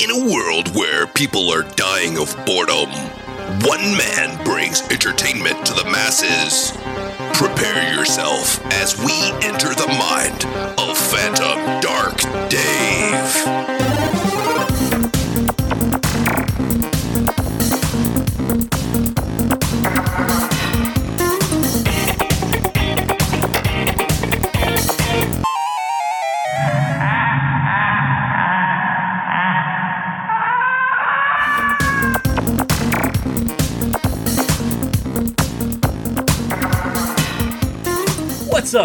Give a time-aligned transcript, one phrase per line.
[0.00, 2.88] In a world where people are dying of boredom,
[3.66, 6.70] one man brings entertainment to the masses.
[7.36, 9.12] Prepare yourself as we
[9.44, 10.44] enter the mind
[10.78, 12.16] of Phantom Dark
[12.48, 13.67] Dave.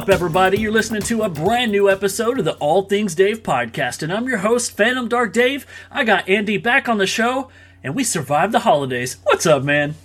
[0.03, 0.57] Up, everybody?
[0.59, 4.27] You're listening to a brand new episode of the All Things Dave podcast, and I'm
[4.27, 5.65] your host, Phantom Dark Dave.
[5.89, 7.49] I got Andy back on the show,
[7.85, 9.15] and we survived the holidays.
[9.23, 9.95] What's up, man?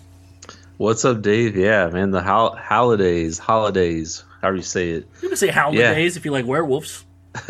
[0.76, 1.56] What's up, Dave?
[1.56, 5.08] Yeah, man, the hol- holidays, holidays, however you say it.
[5.20, 7.04] You can say holidays if you like werewolves.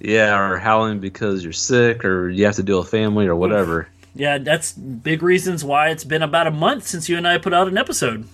[0.00, 3.86] yeah, or howling because you're sick or you have to deal with family or whatever.
[4.16, 7.54] Yeah, that's big reasons why it's been about a month since you and I put
[7.54, 8.26] out an episode.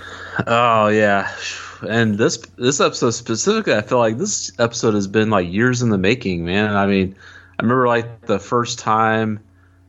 [0.46, 1.30] Oh yeah,
[1.88, 5.90] and this this episode specifically, I feel like this episode has been like years in
[5.90, 6.74] the making, man.
[6.76, 7.14] I mean,
[7.58, 9.40] I remember like the first time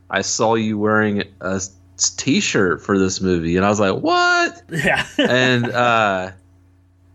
[0.10, 1.62] I saw you wearing a
[1.98, 5.06] t-shirt for this movie, and I was like, "What?" Yeah.
[5.18, 6.32] and uh,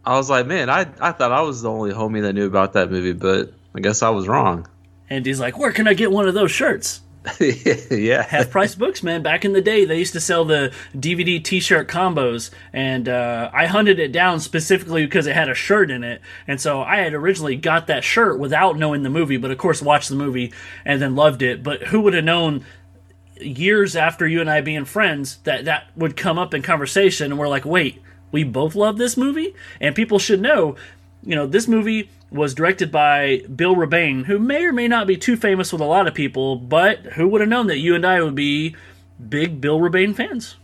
[0.05, 2.73] I was like, "Man, I I thought I was the only homie that knew about
[2.75, 4.67] that movie, but I guess I was wrong."
[5.09, 7.01] and he's like, Where can I get one of those shirts?
[7.91, 9.23] yeah, half price books, man.
[9.23, 13.67] Back in the day, they used to sell the DVD T-shirt combos, and uh, I
[13.67, 17.15] hunted it down specifically because it had a shirt in it, and so I had
[17.15, 20.53] originally got that shirt without knowing the movie, but of course watched the movie
[20.85, 21.63] and then loved it.
[21.63, 22.65] But who would have known?
[23.39, 27.39] Years after you and I being friends, that that would come up in conversation, and
[27.39, 28.01] we're like, wait,
[28.33, 30.77] we both love this movie, and people should know,
[31.23, 35.17] you know, this movie was directed by Bill Rebane, who may or may not be
[35.17, 38.05] too famous with a lot of people, but who would have known that you and
[38.05, 38.75] I would be
[39.29, 40.57] big Bill Rebane fans?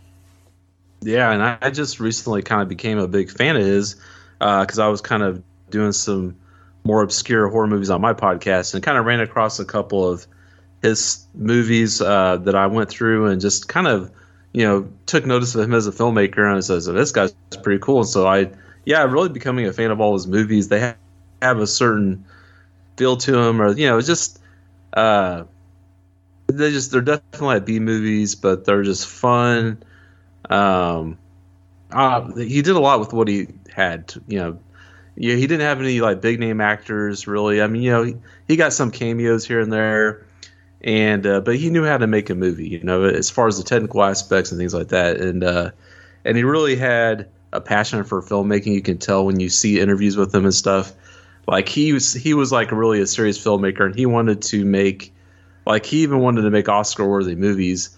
[1.01, 3.95] Yeah, and I, just recently kind of became a big fan of his
[4.39, 6.37] because uh, I was kind of doing some
[6.83, 10.27] more obscure horror movies on my podcast and kind of ran across a couple of
[10.81, 14.11] his movies uh, that I went through and just kind of,
[14.53, 17.33] you know, took notice of him as a filmmaker and I said, this guy's
[17.63, 17.99] pretty cool.
[17.99, 18.51] And so I,
[18.85, 20.67] yeah, really becoming a fan of all his movies.
[20.67, 20.97] They have
[21.43, 22.25] have a certain
[22.97, 24.39] feel to them, or you know, just
[24.93, 25.43] uh,
[26.47, 29.81] they just they're definitely like B movies, but they're just fun.
[30.49, 31.17] Um,
[31.91, 34.59] uh, he did a lot with what he had, you know.
[35.15, 37.61] Yeah, he didn't have any like big name actors really.
[37.61, 38.15] I mean, you know, he,
[38.47, 40.25] he got some cameos here and there,
[40.81, 43.57] and uh, but he knew how to make a movie, you know, as far as
[43.57, 45.69] the technical aspects and things like that, and uh,
[46.25, 48.73] and he really had a passion for filmmaking.
[48.73, 50.93] You can tell when you see interviews with him and stuff
[51.47, 55.13] like he was he was like really a serious filmmaker and he wanted to make
[55.65, 57.97] like he even wanted to make oscar worthy movies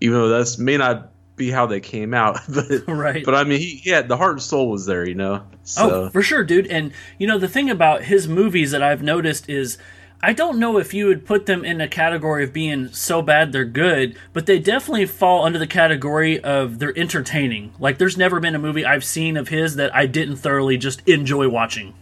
[0.00, 3.58] even though that's may not be how they came out but right but i mean
[3.58, 5.90] he, he had the heart and soul was there you know oh, so.
[5.90, 9.48] oh for sure dude and you know the thing about his movies that i've noticed
[9.48, 9.78] is
[10.24, 13.50] I don't know if you would put them in a category of being so bad
[13.50, 17.72] they're good, but they definitely fall under the category of they're entertaining.
[17.80, 21.02] Like there's never been a movie I've seen of his that I didn't thoroughly just
[21.08, 21.94] enjoy watching.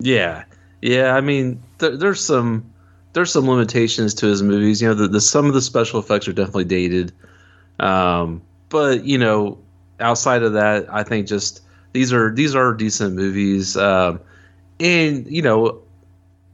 [0.00, 0.44] Yeah,
[0.82, 1.14] yeah.
[1.14, 2.70] I mean, th- there's some
[3.14, 4.82] there's some limitations to his movies.
[4.82, 7.12] You know, the, the some of the special effects are definitely dated,
[7.80, 9.58] um, but you know,
[10.00, 11.62] outside of that, I think just
[11.92, 13.76] these are these are decent movies.
[13.76, 14.20] Um,
[14.80, 15.80] and you know,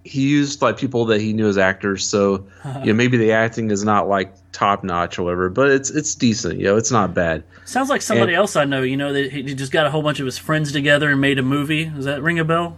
[0.04, 2.46] he used like people that he knew as actors, so
[2.84, 6.14] you know maybe the acting is not like top notch or whatever, but it's it's
[6.14, 6.58] decent.
[6.58, 7.42] You know, it's not bad.
[7.64, 8.82] Sounds like somebody and, else I know.
[8.82, 11.38] You know, that he just got a whole bunch of his friends together and made
[11.38, 11.86] a movie.
[11.86, 12.76] Does that ring a bell?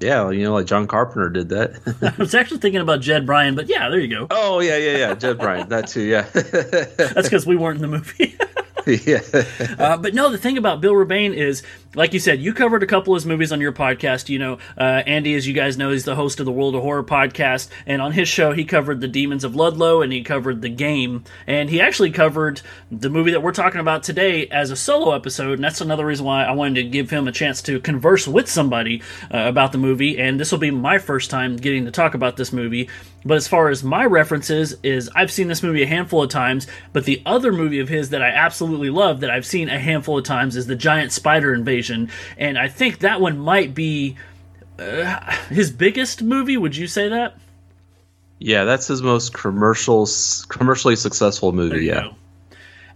[0.00, 2.14] Yeah, you know, like John Carpenter did that.
[2.18, 4.26] I was actually thinking about Jed Bryan, but yeah, there you go.
[4.30, 6.02] Oh yeah, yeah, yeah, Jed Bryan, that too.
[6.02, 8.36] Yeah, that's because we weren't in the movie.
[8.86, 9.20] yeah.
[9.78, 11.62] Uh, but no, the thing about Bill Rebane is,
[11.94, 14.28] like you said, you covered a couple of his movies on your podcast.
[14.28, 16.82] You know, uh, Andy, as you guys know, he's the host of the World of
[16.82, 20.62] Horror podcast, and on his show, he covered the Demons of Ludlow and he covered
[20.62, 24.76] the game, and he actually covered the movie that we're talking about today as a
[24.76, 27.80] solo episode, and that's another reason why I wanted to give him a chance to
[27.80, 30.18] converse with somebody uh, about the movie.
[30.18, 32.88] And this will be my first time getting to talk about this movie.
[33.24, 36.66] But as far as my references, is I've seen this movie a handful of times,
[36.92, 40.18] but the other movie of his that I absolutely love that I've seen a handful
[40.18, 44.16] of times is the Giant Spider Invasion, and I think that one might be
[44.78, 46.56] uh, his biggest movie.
[46.56, 47.36] Would you say that?
[48.38, 50.08] Yeah, that's his most commercial,
[50.48, 51.84] commercially successful movie.
[51.84, 52.04] Yeah.
[52.04, 52.14] Go.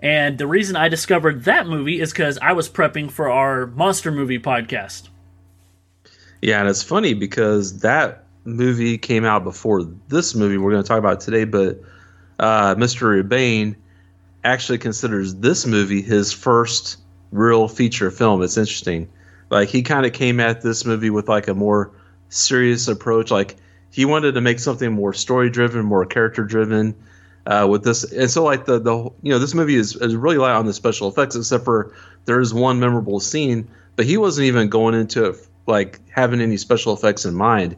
[0.00, 4.10] And the reason I discovered that movie is because I was prepping for our monster
[4.10, 5.08] movie podcast.
[6.42, 10.88] Yeah, and it's funny because that movie came out before this movie we're going to
[10.88, 11.81] talk about today, but
[12.38, 13.23] uh, Mr.
[13.23, 13.76] Rebane
[14.44, 16.99] actually considers this movie his first
[17.32, 18.43] real feature film.
[18.43, 19.08] It's interesting.
[19.50, 21.91] Like he kind of came at this movie with like a more
[22.29, 23.31] serious approach.
[23.31, 23.56] Like
[23.91, 26.94] he wanted to make something more story driven, more character driven.
[27.46, 30.38] Uh, with this, and so like the the you know this movie is, is really
[30.38, 31.94] light on the special effects, except for
[32.25, 35.37] there is one memorable scene, but he wasn't even going into it
[35.67, 37.76] like having any special effects in mind.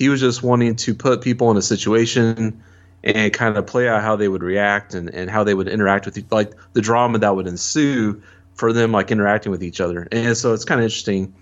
[0.00, 2.62] He was just wanting to put people in a situation
[3.04, 6.06] and kind of play out how they would react and, and how they would interact
[6.06, 8.22] with like the drama that would ensue
[8.54, 10.08] for them like interacting with each other.
[10.10, 11.34] And so it's kind of interesting,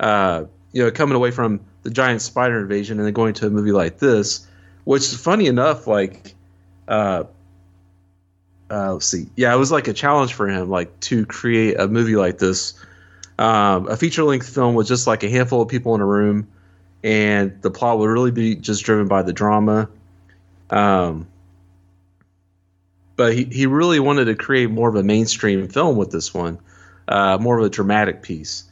[0.00, 3.50] uh, you know, coming away from the giant spider invasion and then going to a
[3.50, 4.46] movie like this,
[4.84, 6.34] which is funny enough, like,
[6.88, 7.24] uh,
[8.70, 11.86] uh, let's see, yeah, it was like a challenge for him, like to create a
[11.86, 12.72] movie like this,
[13.38, 16.48] um, a feature length film with just like a handful of people in a room,
[17.02, 19.88] and the plot would really be just driven by the drama.
[20.70, 21.26] Um,
[23.16, 26.58] but he, he really wanted to create more of a mainstream film with this one,
[27.08, 28.64] uh, more of a dramatic piece.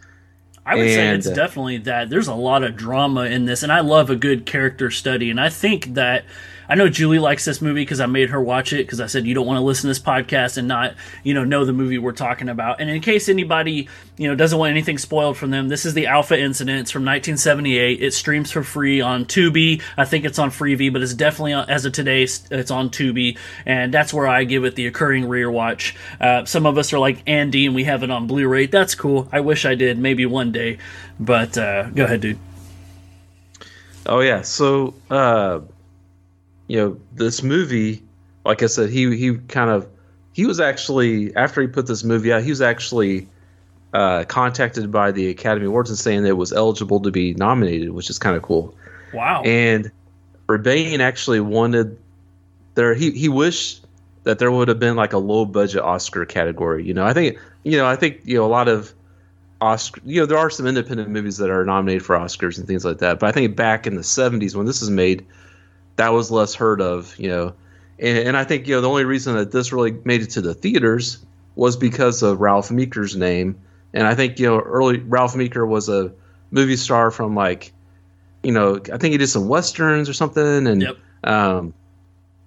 [0.64, 2.10] I would and, say it's uh, definitely that.
[2.10, 5.30] There's a lot of drama in this, and I love a good character study.
[5.30, 6.24] And I think that
[6.68, 9.26] I know Julie likes this movie because I made her watch it because I said
[9.26, 11.98] you don't want to listen to this podcast and not you know know the movie
[11.98, 12.80] we're talking about.
[12.80, 16.06] And in case anybody you know doesn't want anything spoiled from them, this is the
[16.06, 16.80] Alpha Incident.
[16.80, 18.02] It's from 1978.
[18.02, 19.82] It streams for free on Tubi.
[19.96, 23.38] I think it's on Freevee, but it's definitely on, as of today it's on Tubi,
[23.64, 25.94] and that's where I give it the occurring rear watch.
[26.20, 28.66] Uh, some of us are like Andy and we have it on Blu-ray.
[28.66, 29.28] That's cool.
[29.32, 30.78] I wish I did maybe one day,
[31.20, 32.38] but uh, go ahead, dude.
[34.06, 34.94] Oh yeah, so.
[35.10, 35.60] Uh
[36.68, 38.02] you know, this movie,
[38.44, 39.86] like I said, he he kind of
[40.32, 43.28] he was actually after he put this movie out, he was actually
[43.92, 47.90] uh, contacted by the Academy Awards and saying that it was eligible to be nominated,
[47.90, 48.74] which is kind of cool.
[49.14, 49.42] Wow.
[49.42, 49.90] And
[50.48, 51.98] Rebane actually wanted
[52.74, 53.84] there he he wished
[54.24, 56.84] that there would have been like a low budget Oscar category.
[56.84, 58.92] You know, I think you know I think you know a lot of
[59.60, 60.00] Oscar.
[60.04, 62.98] You know, there are some independent movies that are nominated for Oscars and things like
[62.98, 63.18] that.
[63.18, 65.24] But I think back in the '70s when this was made,
[65.96, 67.54] that was less heard of, you know.
[67.98, 70.42] And, and, I think you know the only reason that this really made it to
[70.42, 73.58] the theaters was because of Ralph Meeker's name.
[73.94, 76.12] And I think you know early Ralph Meeker was a
[76.50, 77.72] movie star from like,
[78.42, 80.66] you know, I think he did some westerns or something.
[80.66, 80.96] And yep.
[81.24, 81.72] um,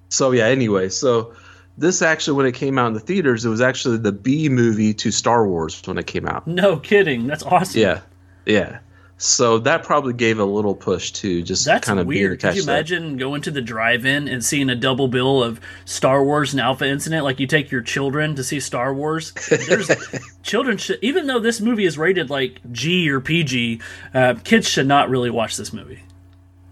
[0.10, 0.46] so yeah.
[0.46, 1.34] Anyway, so
[1.80, 4.94] this actually when it came out in the theaters, it was actually the B movie
[4.94, 6.46] to Star Wars when it came out.
[6.46, 7.26] No kidding.
[7.26, 7.82] That's awesome.
[7.82, 8.02] Yeah,
[8.46, 8.80] yeah.
[9.22, 12.40] So that probably gave a little push too, just That's kind of weird.
[12.40, 16.54] Could you imagine going to the drive-in and seeing a double bill of Star Wars
[16.54, 17.26] and Alpha Incident?
[17.26, 19.34] Like you take your children to see Star Wars.
[19.68, 19.92] There's
[20.44, 23.82] children should, even though this movie is rated like G or PG,
[24.14, 26.00] uh, kids should not really watch this movie.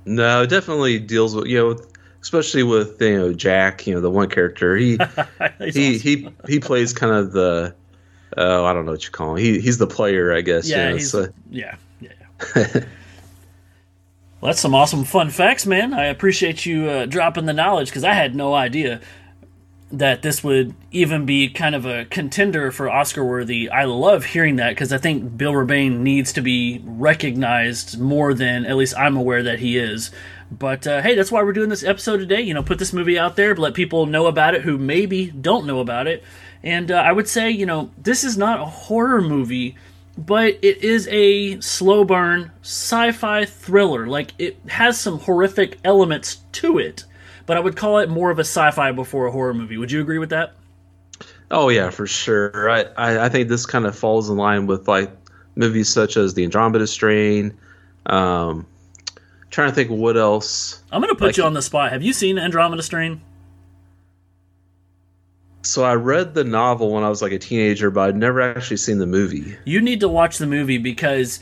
[0.06, 1.78] No, it definitely deals with you know,
[2.22, 4.78] especially with you know Jack, you know the one character.
[4.78, 4.98] He
[5.60, 7.76] he he he plays kind of the.
[8.38, 9.44] Oh, I don't know what you call him.
[9.44, 10.70] He he's the player, I guess.
[10.70, 11.28] Yeah, you know, he's, so.
[11.50, 11.76] yeah.
[12.56, 12.84] well,
[14.42, 15.94] that's some awesome fun facts, man.
[15.94, 19.02] I appreciate you uh, dropping the knowledge because I had no idea
[19.92, 23.70] that this would even be kind of a contender for Oscar worthy.
[23.70, 28.66] I love hearing that because I think Bill Rebane needs to be recognized more than
[28.66, 30.12] at least I'm aware that he is.
[30.52, 32.42] But uh, hey, that's why we're doing this episode today.
[32.42, 35.66] You know, put this movie out there, let people know about it who maybe don't
[35.66, 36.24] know about it.
[36.64, 39.76] And uh, I would say, you know, this is not a horror movie
[40.18, 44.08] but it is a slow burn sci-fi thriller.
[44.08, 47.06] Like it has some horrific elements to it,
[47.46, 49.78] but I would call it more of a sci-fi before a horror movie.
[49.78, 50.54] Would you agree with that?
[51.52, 52.70] Oh yeah, for sure.
[52.70, 55.12] I I, I think this kind of falls in line with like
[55.56, 57.58] movies such as The Andromeda Strain.
[58.06, 58.66] Um,
[59.50, 60.82] trying to think what else.
[60.92, 61.92] I'm gonna put like, you on the spot.
[61.92, 63.22] Have you seen Andromeda Strain?
[65.68, 68.78] So I read the novel when I was like a teenager, but I'd never actually
[68.78, 69.58] seen the movie.
[69.66, 71.42] You need to watch the movie because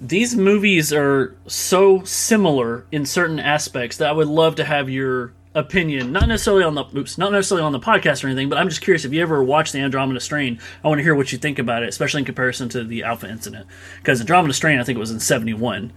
[0.00, 5.32] these movies are so similar in certain aspects that I would love to have your
[5.54, 6.10] opinion.
[6.10, 8.82] Not necessarily on the oops, not necessarily on the podcast or anything, but I'm just
[8.82, 10.58] curious if you ever watched the Andromeda Strain.
[10.82, 13.30] I want to hear what you think about it, especially in comparison to the Alpha
[13.30, 13.68] Incident.
[13.98, 15.92] Because Andromeda Strain, I think it was in '71.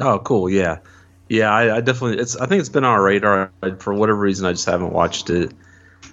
[0.00, 0.50] Oh, cool!
[0.50, 0.80] Yeah,
[1.30, 1.50] yeah.
[1.50, 2.18] I, I, definitely.
[2.18, 2.36] It's.
[2.36, 4.44] I think it's been on our radar for whatever reason.
[4.44, 5.52] I just haven't watched it.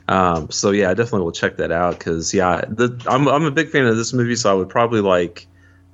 [0.08, 3.52] Um, so yeah, I definitely will check that out because yeah, the, I'm I'm a
[3.52, 5.48] big fan of this movie, so I would probably like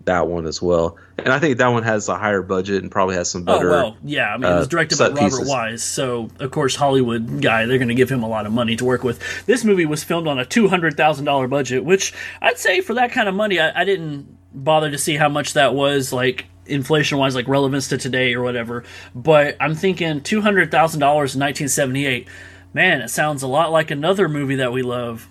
[0.06, 0.98] that one as well.
[1.18, 3.70] And I think that one has a higher budget and probably has some oh, better.
[3.70, 4.34] Oh well, yeah.
[4.34, 5.50] I mean, it was uh, directed by Robert pieces.
[5.50, 8.76] Wise, so of course Hollywood guy, they're going to give him a lot of money
[8.78, 9.46] to work with.
[9.46, 12.96] This movie was filmed on a two hundred thousand dollar budget, which I'd say for
[12.96, 16.12] that kind of money, I, I didn't bother to see how much that was.
[16.12, 18.84] Like inflation wise, like relevance to today or whatever.
[19.14, 22.28] But I'm thinking two hundred thousand dollars in 1978.
[22.74, 25.28] Man, it sounds a lot like another movie that we love,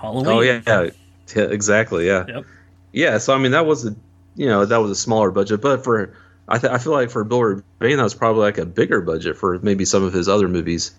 [0.00, 0.26] Halloween.
[0.26, 0.90] Oh yeah, yeah,
[1.36, 2.06] yeah exactly.
[2.06, 2.44] Yeah, Yep.
[2.92, 3.18] yeah.
[3.18, 3.94] So I mean, that was a
[4.36, 6.14] you know that was a smaller budget, but for
[6.48, 9.36] I th- I feel like for Bill Rebane that was probably like a bigger budget
[9.36, 10.92] for maybe some of his other movies.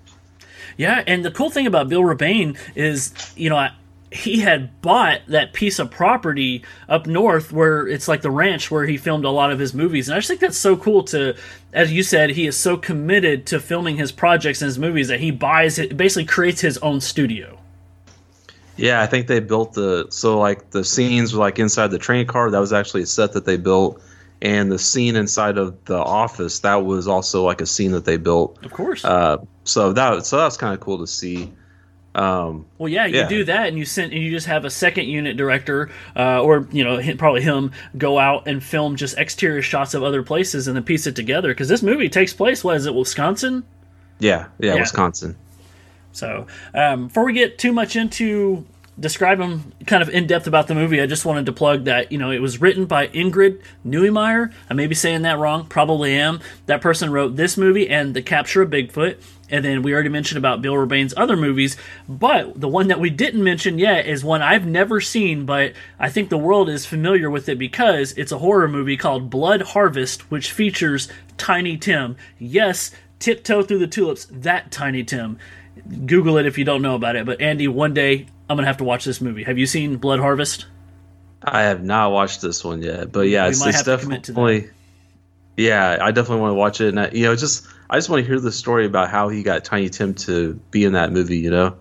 [0.77, 3.71] Yeah, and the cool thing about Bill Rebane is, you know, I-
[4.11, 8.85] he had bought that piece of property up north where it's like the ranch where
[8.85, 10.07] he filmed a lot of his movies.
[10.07, 11.35] And I just think that's so cool to,
[11.73, 15.19] as you said, he is so committed to filming his projects and his movies that
[15.19, 17.59] he buys it, basically creates his own studio.
[18.77, 22.25] Yeah, I think they built the so like the scenes were like inside the train
[22.25, 22.49] car.
[22.49, 24.01] That was actually a set that they built,
[24.41, 28.15] and the scene inside of the office that was also like a scene that they
[28.15, 28.63] built.
[28.63, 29.03] Of course.
[29.03, 31.51] Uh, so that so that was kind of cool to see.
[32.19, 33.27] Um, Well, yeah, you Yeah.
[33.29, 36.67] do that, and you send, and you just have a second unit director, uh, or
[36.71, 40.75] you know, probably him, go out and film just exterior shots of other places, and
[40.75, 41.47] then piece it together.
[41.49, 43.63] Because this movie takes place, what is it, Wisconsin?
[44.19, 44.81] yeah, yeah, Yeah.
[44.81, 45.37] Wisconsin.
[46.11, 48.65] So, um, before we get too much into
[48.99, 52.17] describing kind of in depth about the movie, I just wanted to plug that you
[52.17, 54.51] know it was written by Ingrid Neumeyer.
[54.69, 56.39] I may be saying that wrong, probably am.
[56.65, 59.21] That person wrote this movie and The Capture of Bigfoot.
[59.51, 61.75] And then we already mentioned about Bill Rebane's other movies,
[62.07, 66.07] but the one that we didn't mention yet is one I've never seen, but I
[66.09, 70.29] think the world is familiar with it because it's a horror movie called Blood Harvest,
[70.29, 72.15] which features Tiny Tim.
[72.37, 75.39] Yes, tiptoe through the tulips, that Tiny Tim.
[76.05, 77.25] Google it if you don't know about it.
[77.25, 79.43] But Andy, one day I'm gonna have to watch this movie.
[79.43, 80.65] Have you seen Blood Harvest?
[81.43, 84.33] I have not watched this one yet, but yeah, We it's, it's have to to
[84.33, 84.49] that.
[84.49, 84.69] definitely.
[85.57, 88.21] Yeah, I definitely want to watch it, and I, you know, just I just want
[88.23, 91.37] to hear the story about how he got Tiny Tim to be in that movie.
[91.39, 91.77] You know,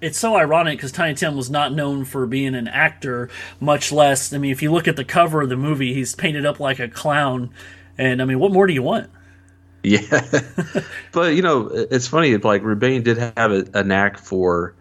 [0.00, 3.28] It's so ironic because Tiny Tim was not known for being an actor,
[3.60, 4.32] much less.
[4.32, 6.78] I mean, if you look at the cover of the movie, he's painted up like
[6.78, 7.50] a clown.
[7.98, 9.10] And I mean, what more do you want?
[9.82, 10.28] Yeah,
[11.12, 12.36] but you know, it's funny.
[12.36, 14.74] Like Rebane did have a, a knack for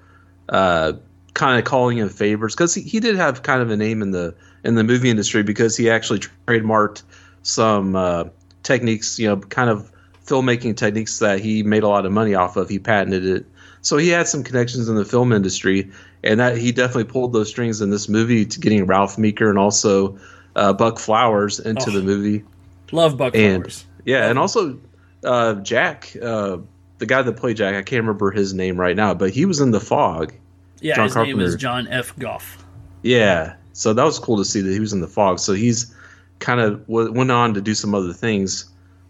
[0.50, 0.93] uh,
[1.33, 4.12] kind of calling in favors because he, he did have kind of a name in
[4.12, 4.33] the
[4.63, 7.03] in the movie industry because he actually trademarked
[7.43, 8.25] some uh,
[8.63, 9.17] techniques.
[9.19, 9.91] You know, kind of
[10.25, 12.69] filmmaking techniques that he made a lot of money off of.
[12.69, 13.45] He patented it,
[13.81, 15.89] so he had some connections in the film industry,
[16.24, 19.57] and that he definitely pulled those strings in this movie to getting Ralph Meeker and
[19.59, 20.17] also
[20.55, 21.93] uh, Buck Flowers into Oh.
[21.93, 22.43] the movie.
[22.91, 23.86] Love Buck And- Flowers.
[24.05, 24.79] Yeah, and also
[25.24, 26.57] uh, Jack, uh,
[26.98, 29.59] the guy that played Jack, I can't remember his name right now, but he was
[29.59, 30.33] in The Fog.
[30.81, 32.17] Yeah, John his name is John F.
[32.17, 32.63] Goff.
[33.03, 35.39] Yeah, so that was cool to see that he was in The Fog.
[35.39, 35.95] So he's
[36.39, 38.69] kind of w- went on to do some other things.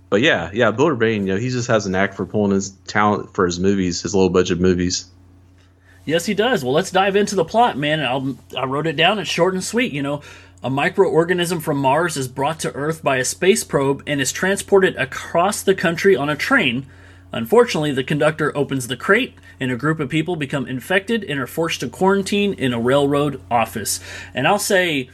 [0.10, 2.72] But yeah, yeah, Bill Rebane, you know, he just has an act for pulling his
[2.88, 5.06] talent for his movies, his low budget movies.
[6.06, 6.64] Yes, he does.
[6.64, 8.00] Well, let's dive into the plot, man.
[8.00, 9.20] I'll, I wrote it down.
[9.20, 9.94] It's short and sweet.
[9.94, 10.22] You know,
[10.64, 14.96] a microorganism from Mars is brought to Earth by a space probe and is transported
[14.96, 16.88] across the country on a train.
[17.32, 21.48] Unfortunately, the conductor opens the crate, and a group of people become infected and are
[21.48, 24.00] forced to quarantine in a railroad office.
[24.34, 25.10] And I'll say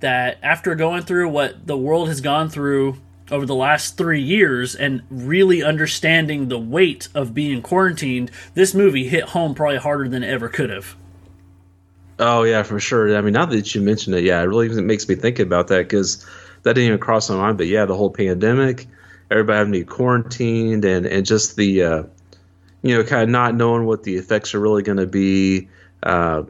[0.00, 2.96] that after going through what the world has gone through
[3.30, 9.08] over the last three years and really understanding the weight of being quarantined, this movie
[9.08, 10.96] hit home probably harder than ever could have.
[12.18, 13.16] Oh yeah, for sure.
[13.16, 15.88] I mean, now that you mention it, yeah, it really makes me think about that
[15.88, 16.26] because
[16.62, 17.56] that didn't even cross my mind.
[17.56, 18.86] But yeah, the whole pandemic,
[19.30, 22.02] everybody having to be quarantined, and and just the, uh,
[22.82, 25.68] you know, kind of not knowing what the effects are really going to be.
[26.02, 26.44] Uh,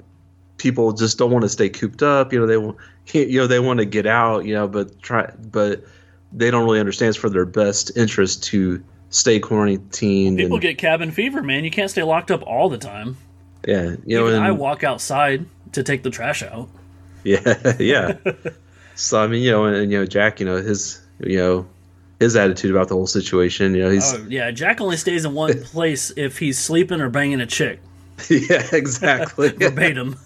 [0.56, 2.32] people just don't want to stay cooped up.
[2.32, 2.76] You know, they want,
[3.12, 4.44] you know, they want to get out.
[4.44, 5.84] You know, but try, but
[6.32, 10.38] they don't really understand it's for their best interest to stay quarantined.
[10.38, 11.64] People and, get cabin fever, man.
[11.64, 13.16] You can't stay locked up all the time.
[13.66, 16.68] yeah, you know, and, I walk outside to take the trash out.
[17.24, 18.14] Yeah, yeah.
[18.94, 21.66] so I mean, you know, and, and you know, Jack, you know, his, you know,
[22.20, 23.74] his attitude about the whole situation.
[23.74, 27.08] You know, he's Oh yeah, Jack only stays in one place if he's sleeping or
[27.10, 27.80] banging a chick.
[28.30, 30.16] yeah, exactly, Verbatim.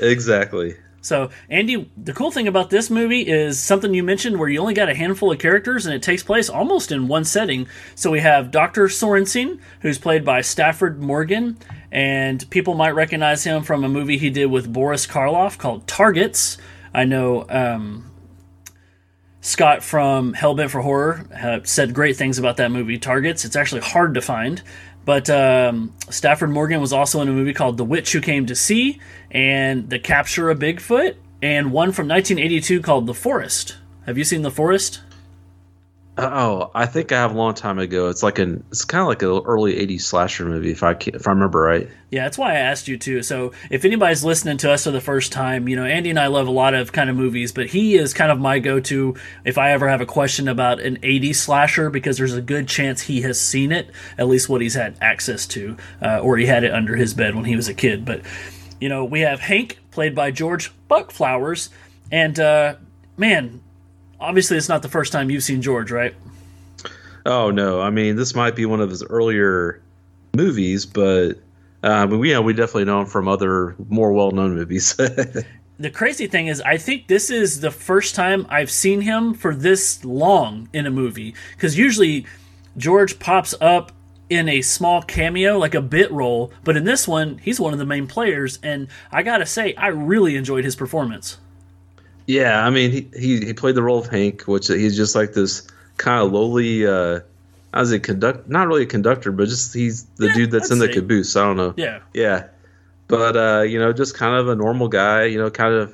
[0.00, 0.76] exactly.
[1.02, 4.74] So, Andy, the cool thing about this movie is something you mentioned where you only
[4.74, 7.68] got a handful of characters and it takes place almost in one setting.
[7.94, 8.86] So, we have Dr.
[8.88, 11.56] Sorensen, who's played by Stafford Morgan,
[11.90, 16.58] and people might recognize him from a movie he did with Boris Karloff called Targets.
[16.92, 18.09] I know um,
[19.40, 23.44] Scott from Hellbent for Horror uh, said great things about that movie, Targets.
[23.44, 24.62] It's actually hard to find.
[25.04, 28.54] But um, Stafford Morgan was also in a movie called The Witch Who Came to
[28.54, 33.78] See and The Capture of Bigfoot, and one from 1982 called The Forest.
[34.04, 35.00] Have you seen The Forest?
[36.22, 38.10] Oh, I think I have a long time ago.
[38.10, 41.26] It's like an it's kind of like an early '80s slasher movie, if I if
[41.26, 41.88] I remember right.
[42.10, 43.22] Yeah, that's why I asked you too.
[43.22, 46.26] So if anybody's listening to us for the first time, you know, Andy and I
[46.26, 49.56] love a lot of kind of movies, but he is kind of my go-to if
[49.56, 53.22] I ever have a question about an '80s slasher because there's a good chance he
[53.22, 56.74] has seen it, at least what he's had access to, uh, or he had it
[56.74, 58.04] under his bed when he was a kid.
[58.04, 58.22] But
[58.78, 61.70] you know, we have Hank played by George Buck Flowers,
[62.12, 62.74] and uh,
[63.16, 63.62] man
[64.20, 66.14] obviously it's not the first time you've seen George, right?
[67.26, 69.80] Oh no, I mean this might be one of his earlier
[70.34, 71.34] movies, but
[71.82, 74.94] uh, we know we definitely know him from other more well-known movies.
[75.78, 79.54] the crazy thing is, I think this is the first time I've seen him for
[79.54, 82.26] this long in a movie because usually
[82.76, 83.92] George pops up
[84.28, 87.80] in a small cameo, like a bit role, but in this one, he's one of
[87.80, 91.38] the main players, and I gotta say, I really enjoyed his performance.
[92.30, 95.32] Yeah, I mean, he, he, he played the role of Hank, which he's just like
[95.32, 97.20] this kind of lowly, uh,
[97.74, 100.74] as a conduct, not really a conductor, but just he's the yeah, dude that's I'd
[100.74, 100.92] in the say.
[100.92, 101.34] caboose.
[101.34, 101.74] I don't know.
[101.76, 102.46] Yeah, yeah,
[103.08, 105.24] but uh, you know, just kind of a normal guy.
[105.24, 105.92] You know, kind of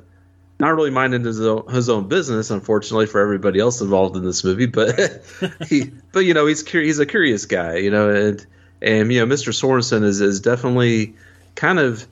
[0.61, 4.45] not really minding his own, his own business, unfortunately for everybody else involved in this
[4.45, 4.67] movie.
[4.67, 5.23] But
[5.69, 6.97] he, but you know, he's curious.
[6.97, 7.77] He's a curious guy.
[7.77, 8.47] You know, and
[8.83, 9.55] and you know, Mr.
[9.55, 11.15] Sorensen is is definitely
[11.55, 12.07] kind of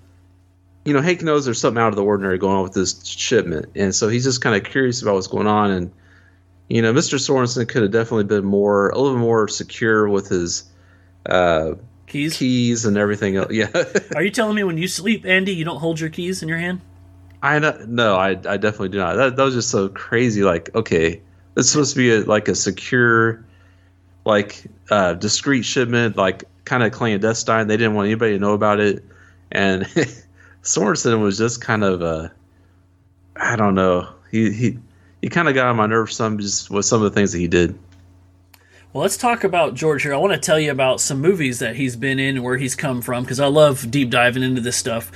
[0.84, 3.70] you know, Hank knows there's something out of the ordinary going on with this shipment,
[3.74, 5.70] and so he's just kind of curious about what's going on.
[5.70, 5.92] And
[6.68, 7.18] you know, Mr.
[7.18, 10.64] Sorensen could have definitely been more, a little more secure with his
[11.26, 11.74] uh,
[12.06, 13.50] keys, keys, and everything else.
[13.50, 13.70] Yeah.
[14.14, 16.58] Are you telling me when you sleep, Andy, you don't hold your keys in your
[16.58, 16.80] hand?
[17.42, 19.16] I no, I, I definitely do not.
[19.16, 20.42] That, that was just so crazy.
[20.42, 21.20] Like, okay,
[21.56, 23.44] it's supposed to be a, like a secure,
[24.24, 27.68] like uh, discreet shipment, like kind of clandestine.
[27.68, 29.04] They didn't want anybody to know about it,
[29.52, 29.86] and
[30.64, 32.32] Sorensen was just kind of a,
[33.36, 34.08] I don't know.
[34.30, 34.78] He he
[35.20, 37.38] he kind of got on my nerves some just with some of the things that
[37.38, 37.78] he did.
[38.92, 40.14] Well, let's talk about George here.
[40.14, 42.76] I want to tell you about some movies that he's been in and where he's
[42.76, 45.10] come from because I love deep diving into this stuff.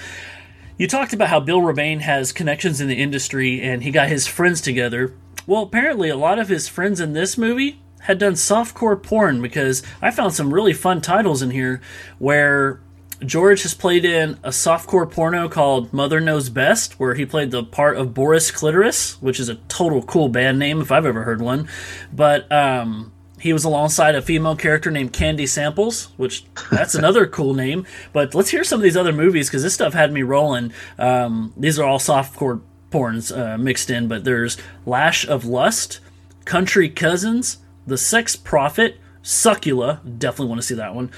[0.76, 4.26] You talked about how Bill Rebane has connections in the industry and he got his
[4.26, 5.14] friends together.
[5.46, 9.82] Well, apparently, a lot of his friends in this movie had done softcore porn because
[10.02, 11.80] I found some really fun titles in here
[12.18, 12.80] where
[13.24, 17.64] George has played in a softcore porno called Mother Knows Best, where he played the
[17.64, 21.40] part of Boris Clitoris, which is a total cool band name if I've ever heard
[21.40, 21.68] one.
[22.12, 27.54] But um, he was alongside a female character named Candy Samples, which that's another cool
[27.54, 27.86] name.
[28.12, 30.72] But let's hear some of these other movies because this stuff had me rolling.
[30.98, 36.00] Um, these are all softcore porns uh, mixed in, but there's Lash of Lust,
[36.44, 38.98] Country Cousins, The Sex Prophet.
[39.28, 41.10] Suckula, definitely want to see that one.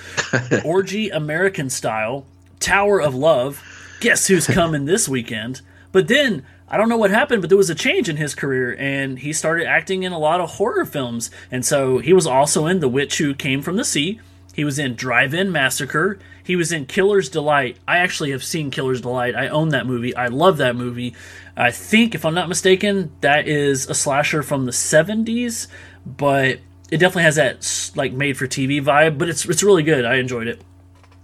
[0.64, 2.26] Orgy American Style,
[2.58, 3.62] Tower of Love.
[4.00, 5.60] Guess who's coming this weekend?
[5.92, 8.74] But then I don't know what happened, but there was a change in his career,
[8.76, 11.30] and he started acting in a lot of horror films.
[11.52, 14.20] And so he was also in The Witch Who Came from the Sea.
[14.54, 16.18] He was in Drive In Massacre.
[16.42, 17.76] He was in Killer's Delight.
[17.86, 19.36] I actually have seen Killer's Delight.
[19.36, 20.16] I own that movie.
[20.16, 21.14] I love that movie.
[21.56, 25.68] I think, if I'm not mistaken, that is a slasher from the 70s,
[26.04, 26.58] but
[26.90, 30.04] it definitely has that like made for TV vibe, but it's it's really good.
[30.04, 30.62] I enjoyed it.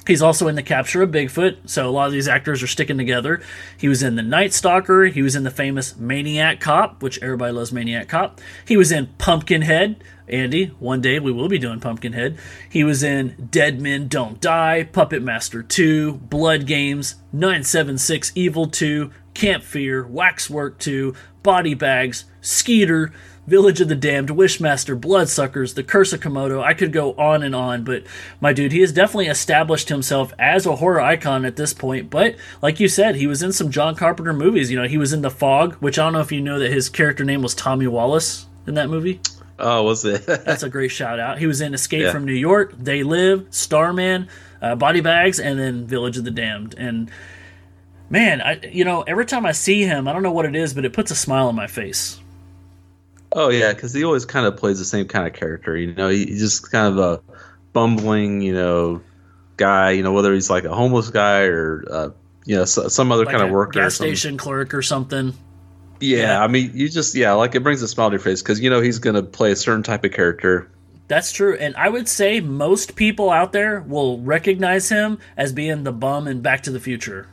[0.06, 2.96] He's also in the capture of Bigfoot, so a lot of these actors are sticking
[2.96, 3.42] together.
[3.76, 5.06] He was in the Night Stalker.
[5.06, 8.40] He was in the famous Maniac Cop, which everybody loves Maniac Cop.
[8.64, 10.02] He was in Pumpkinhead.
[10.28, 12.38] Andy, one day we will be doing Pumpkinhead.
[12.70, 19.10] He was in Dead Men Don't Die, Puppet Master 2, Blood Games, 976 Evil 2,
[19.34, 23.12] Camp Fear, Waxwork 2, Body Bags, Skeeter,
[23.46, 26.62] Village of the Damned, Wishmaster, Bloodsuckers, The Curse of Komodo.
[26.62, 28.02] I could go on and on, but
[28.40, 32.10] my dude, he has definitely established himself as a horror icon at this point.
[32.10, 34.70] But like you said, he was in some John Carpenter movies.
[34.70, 36.72] You know, he was in The Fog, which I don't know if you know that
[36.72, 39.20] his character name was Tommy Wallace in that movie.
[39.58, 40.26] Oh, was it?
[40.26, 41.38] That's a great shout out.
[41.38, 42.12] He was in Escape yeah.
[42.12, 44.28] from New York, They Live, Starman,
[44.60, 46.74] uh, Body Bags, and then Village of the Damned.
[46.76, 47.10] And
[48.10, 50.74] man, I you know every time I see him, I don't know what it is,
[50.74, 52.20] but it puts a smile on my face.
[53.36, 55.76] Oh yeah, because he always kind of plays the same kind of character.
[55.76, 57.22] You know, he's just kind of a
[57.74, 59.02] bumbling, you know,
[59.58, 59.90] guy.
[59.90, 62.08] You know, whether he's like a homeless guy or uh,
[62.46, 65.34] you know some other like kind of worker, gas station clerk or something.
[66.00, 68.40] Yeah, yeah, I mean, you just yeah, like it brings a smile to your face
[68.40, 70.70] because you know he's gonna play a certain type of character.
[71.06, 75.84] That's true, and I would say most people out there will recognize him as being
[75.84, 77.28] the bum in Back to the Future.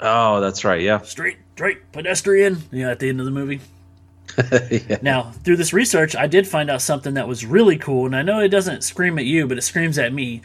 [0.00, 0.80] Oh, that's right.
[0.80, 2.62] Yeah, straight, straight pedestrian.
[2.72, 3.60] Yeah, at the end of the movie.
[4.70, 4.98] yeah.
[5.02, 8.22] Now, through this research, I did find out something that was really cool, and I
[8.22, 10.42] know it doesn't scream at you, but it screams at me.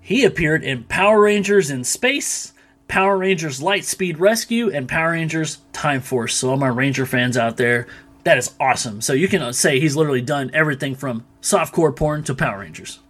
[0.00, 2.52] He appeared in Power Rangers in Space,
[2.88, 6.34] Power Rangers Lightspeed Rescue, and Power Rangers Time Force.
[6.34, 7.86] So, all my Ranger fans out there,
[8.24, 9.00] that is awesome.
[9.00, 13.00] So, you can say he's literally done everything from softcore porn to Power Rangers.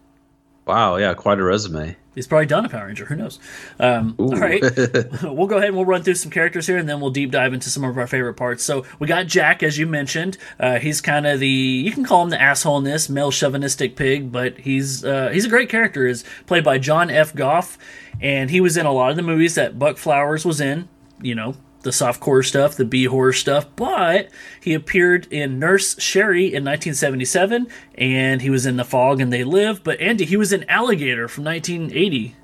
[0.66, 1.97] Wow, yeah, quite a resume.
[2.14, 3.07] He's probably done a Power Ranger.
[3.07, 3.38] Who knows?
[3.81, 4.61] Um, all right,
[5.22, 7.55] we'll go ahead and we'll run through some characters here, and then we'll deep dive
[7.55, 8.62] into some of our favorite parts.
[8.62, 10.37] So we got Jack, as you mentioned.
[10.61, 13.96] Uh, he's kind of the you can call him the asshole in this male chauvinistic
[13.96, 16.07] pig, but he's uh, he's a great character.
[16.07, 17.35] Is played by John F.
[17.35, 17.79] Goff,
[18.20, 20.88] and he was in a lot of the movies that Buck Flowers was in.
[21.22, 24.29] You know, the softcore stuff, the B horror stuff, but
[24.61, 27.66] he appeared in Nurse Sherri in 1977,
[27.97, 29.83] and he was in The Fog and They Live.
[29.85, 32.37] But Andy, he was in Alligator from 1980.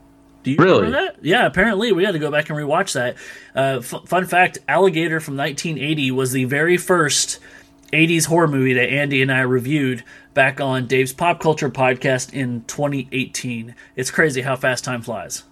[0.45, 0.83] Do you Really?
[0.85, 1.17] remember that?
[1.25, 3.17] Yeah, apparently we had to go back and rewatch that.
[3.55, 7.39] Uh, f- fun fact: Alligator from 1980 was the very first
[7.93, 12.63] 80s horror movie that Andy and I reviewed back on Dave's Pop Culture podcast in
[12.67, 13.75] 2018.
[13.97, 15.43] It's crazy how fast time flies.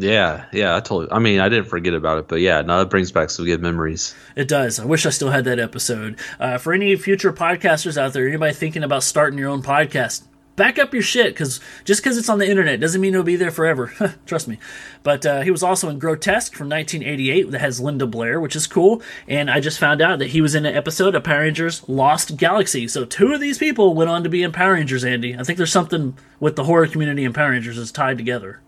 [0.00, 1.08] Yeah, yeah, I totally.
[1.10, 3.60] I mean, I didn't forget about it, but yeah, no, it brings back some good
[3.60, 4.14] memories.
[4.36, 4.78] It does.
[4.78, 6.18] I wish I still had that episode.
[6.38, 10.22] Uh, for any future podcasters out there, anybody thinking about starting your own podcast,
[10.58, 13.36] back up your shit because just because it's on the internet doesn't mean it'll be
[13.36, 13.92] there forever.
[14.26, 14.58] Trust me.
[15.02, 18.66] But uh, he was also in Grotesque from 1988 that has Linda Blair, which is
[18.66, 19.00] cool.
[19.26, 22.36] And I just found out that he was in an episode of Power Rangers Lost
[22.36, 22.88] Galaxy.
[22.88, 25.38] So two of these people went on to be in Power Rangers, Andy.
[25.38, 28.60] I think there's something with the horror community and Power Rangers is tied together.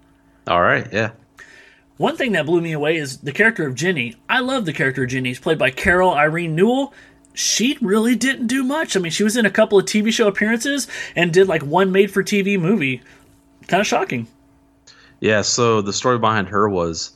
[0.50, 1.12] All right, yeah,
[1.96, 4.16] One thing that blew me away is the character of Jenny.
[4.28, 5.30] I love the character of Jenny.
[5.30, 6.92] She's played by Carol Irene Newell.
[7.34, 8.96] She really didn't do much.
[8.96, 11.92] I mean, she was in a couple of TV show appearances and did like one
[11.92, 13.00] made for TV movie.
[13.68, 14.26] Kind of shocking.
[15.20, 15.42] yeah.
[15.42, 17.12] So the story behind her was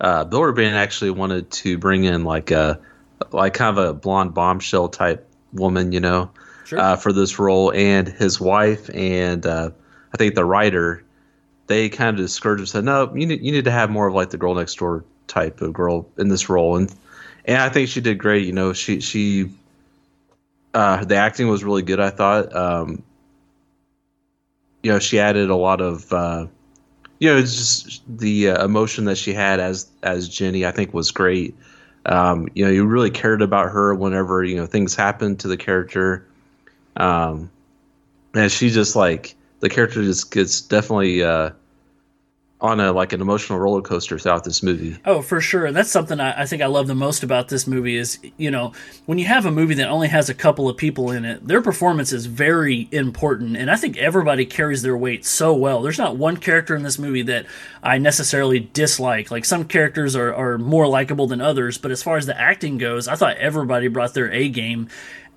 [0.00, 2.80] uh, Bill Rebane actually wanted to bring in like a
[3.32, 6.30] like kind of a blonde bombshell type woman, you know,
[6.64, 6.78] Sure.
[6.78, 9.70] uh, for this role, and his wife and uh,
[10.14, 11.02] I think the writer
[11.68, 14.14] they kind of discouraged and said, "No, you need you need to have more of
[14.14, 16.92] like the girl next door type of girl in this role," and
[17.44, 18.46] and I think she did great.
[18.46, 19.50] You know, she she
[20.74, 22.00] uh, the acting was really good.
[22.00, 23.02] I thought, um,
[24.82, 26.12] you know, she added a lot of.
[26.12, 26.46] Uh,
[27.20, 30.64] you know, it's just the uh, emotion that she had as as Jenny.
[30.64, 31.54] I think was great.
[32.06, 35.56] Um, you know, you really cared about her whenever you know things happened to the
[35.56, 36.26] character.
[36.96, 37.50] Um,
[38.34, 41.50] and she just like the character just gets definitely uh,
[42.60, 44.96] on a like an emotional roller coaster throughout this movie.
[45.04, 45.66] Oh, for sure.
[45.66, 48.50] And that's something I, I think I love the most about this movie is, you
[48.50, 48.72] know,
[49.06, 51.62] when you have a movie that only has a couple of people in it, their
[51.62, 53.56] performance is very important.
[53.56, 55.82] And I think everybody carries their weight so well.
[55.82, 57.46] There's not one character in this movie that
[57.82, 59.30] I necessarily dislike.
[59.30, 62.76] Like some characters are, are more likable than others, but as far as the acting
[62.78, 64.88] goes, I thought everybody brought their A game.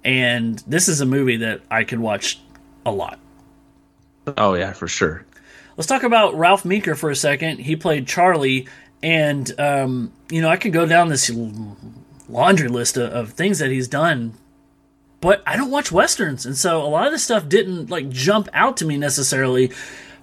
[0.04, 2.40] And this is a movie that I could watch
[2.84, 3.20] a lot.
[4.38, 5.26] Oh yeah, for sure.
[5.78, 7.60] Let's talk about Ralph Meeker for a second.
[7.60, 8.68] He played Charlie,
[9.02, 11.32] and um, you know I could go down this
[12.30, 14.34] laundry list of, of things that he's done,
[15.22, 18.50] but I don't watch westerns, and so a lot of this stuff didn't like jump
[18.54, 19.72] out to me necessarily.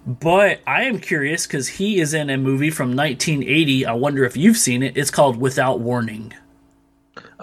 [0.06, 3.84] But I am curious because he is in a movie from 1980.
[3.84, 4.96] I wonder if you've seen it.
[4.96, 6.32] It's called Without Warning.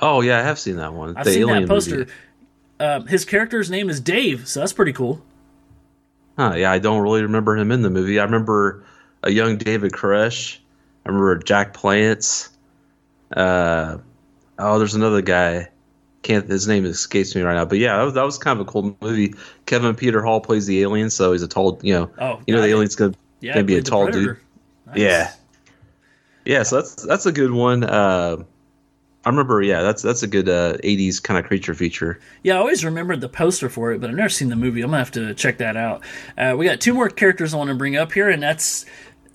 [0.01, 1.15] Oh yeah, I have seen that one.
[1.15, 2.07] I've The seen that poster.
[2.79, 5.21] Um, his character's name is Dave, so that's pretty cool.
[6.38, 8.19] Huh, yeah, I don't really remember him in the movie.
[8.19, 8.84] I remember
[9.24, 10.58] a young David Koresh.
[11.06, 12.50] I remember Jack Palance.
[13.36, 13.98] Uh,
[14.60, 15.69] oh, there's another guy.
[16.24, 17.65] Can't his name escapes me right now.
[17.65, 19.36] But yeah, that was, that was kind of a cool movie.
[19.65, 21.80] Kevin Peter Hall plays the alien, so he's a tall.
[21.84, 24.38] You know, Oh, you know the alien's gonna Yeah, gonna be a tall dude.
[24.88, 24.98] Nice.
[24.98, 25.32] Yeah,
[26.43, 26.63] yeah.
[26.63, 27.84] So that's that's a good one.
[27.84, 28.43] Uh,
[29.25, 29.61] I remember.
[29.61, 32.19] Yeah, that's that's a good uh, '80s kind of creature feature.
[32.43, 34.81] Yeah, I always remembered the poster for it, but I've never seen the movie.
[34.81, 36.03] I'm gonna have to check that out.
[36.38, 38.85] Uh, we got two more characters I want to bring up here, and that's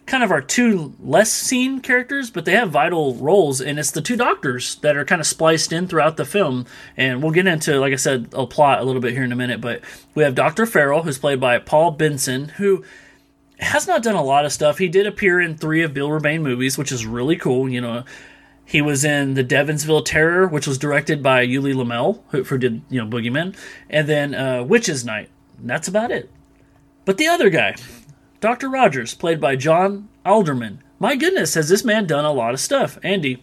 [0.07, 4.03] kind of our two less seen characters, but they have vital roles, and it's the
[4.03, 6.67] two doctors that are kind of spliced in throughout the film.
[6.97, 9.37] And we'll get into, like I said, a plot a little bit here in a
[9.37, 9.61] minute.
[9.61, 9.83] But
[10.15, 12.85] we have Doctor Farrell, who's played by Paul Benson, who
[13.61, 14.79] has not done a lot of stuff.
[14.79, 17.69] He did appear in three of Bill Rebane movies, which is really cool.
[17.69, 18.05] You know,
[18.71, 22.83] he was in the Devonsville Terror, which was directed by Ulli Lommel, who, who did
[22.89, 23.57] you know Boogeyman,
[23.89, 25.29] and then uh, Witches Night.
[25.59, 26.31] And that's about it.
[27.05, 27.75] But the other guy,
[28.41, 30.85] Doctor Rogers, played by John Alderman.
[31.01, 32.97] My goodness, has this man done a lot of stuff?
[33.03, 33.43] Andy,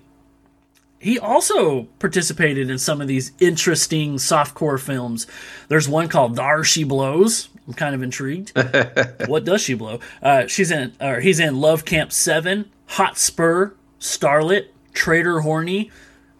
[0.97, 5.27] he also participated in some of these interesting softcore films.
[5.67, 7.49] There's one called Thar She Blows.
[7.67, 8.53] I'm kind of intrigued.
[9.27, 9.99] what does she blow?
[10.23, 15.91] Uh, she's in, or he's in Love Camp Seven, Hot Spur, Starlet, Trader Horny,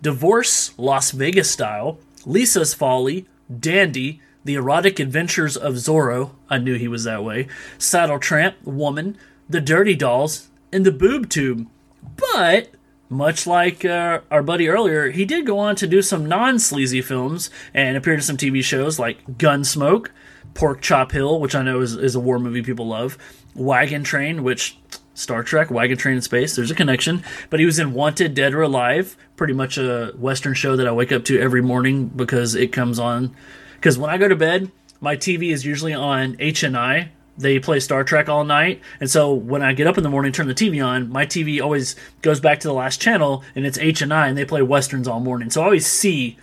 [0.02, 6.32] Divorce, Las Vegas Style, Lisa's Folly, Dandy, The Erotic Adventures of Zorro.
[6.50, 7.48] I knew he was that way.
[7.78, 9.16] Saddle Tramp, Woman,
[9.48, 11.68] The Dirty Dolls, and The Boob Tube.
[12.16, 12.72] But
[13.10, 17.04] much like uh, our buddy earlier, he did go on to do some non sleazy
[17.04, 20.08] films and appeared in some TV shows like Gunsmoke,
[20.56, 23.20] Pork Chop Hill, which I know is, is a war movie people love.
[23.54, 24.80] Wagon Train, which
[25.18, 27.24] Star Trek, Wagon Train in Space, there's a connection.
[27.50, 30.92] But he was in Wanted, Dead or Alive, pretty much a Western show that I
[30.92, 33.36] wake up to every morning because it comes on.
[33.76, 37.10] Because when I go to bed, my TV is usually on H&I.
[37.36, 40.32] They play Star Trek all night, and so when I get up in the morning,
[40.32, 43.78] turn the TV on, my TV always goes back to the last channel, and it's
[43.78, 45.50] H&I, and they play westerns all morning.
[45.50, 46.38] So I always see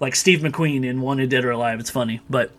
[0.00, 1.80] like Steve McQueen in Wanted, Dead or Alive.
[1.80, 2.52] It's funny, but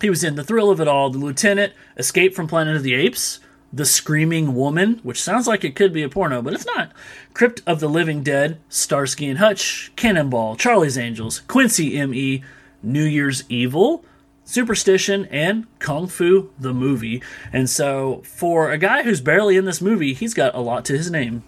[0.00, 2.94] he was in The Thrill of It All, The Lieutenant, Escape from Planet of the
[2.94, 3.40] Apes,
[3.72, 6.90] The Screaming Woman, which sounds like it could be a porno, but it's not.
[7.34, 12.42] Crypt of the Living Dead, Starsky and Hutch, Cannonball, Charlie's Angels, Quincy M.E.,
[12.82, 14.04] New Year's Evil,
[14.44, 17.22] Superstition, and Kung Fu the movie.
[17.52, 20.96] And so, for a guy who's barely in this movie, he's got a lot to
[20.96, 21.44] his name.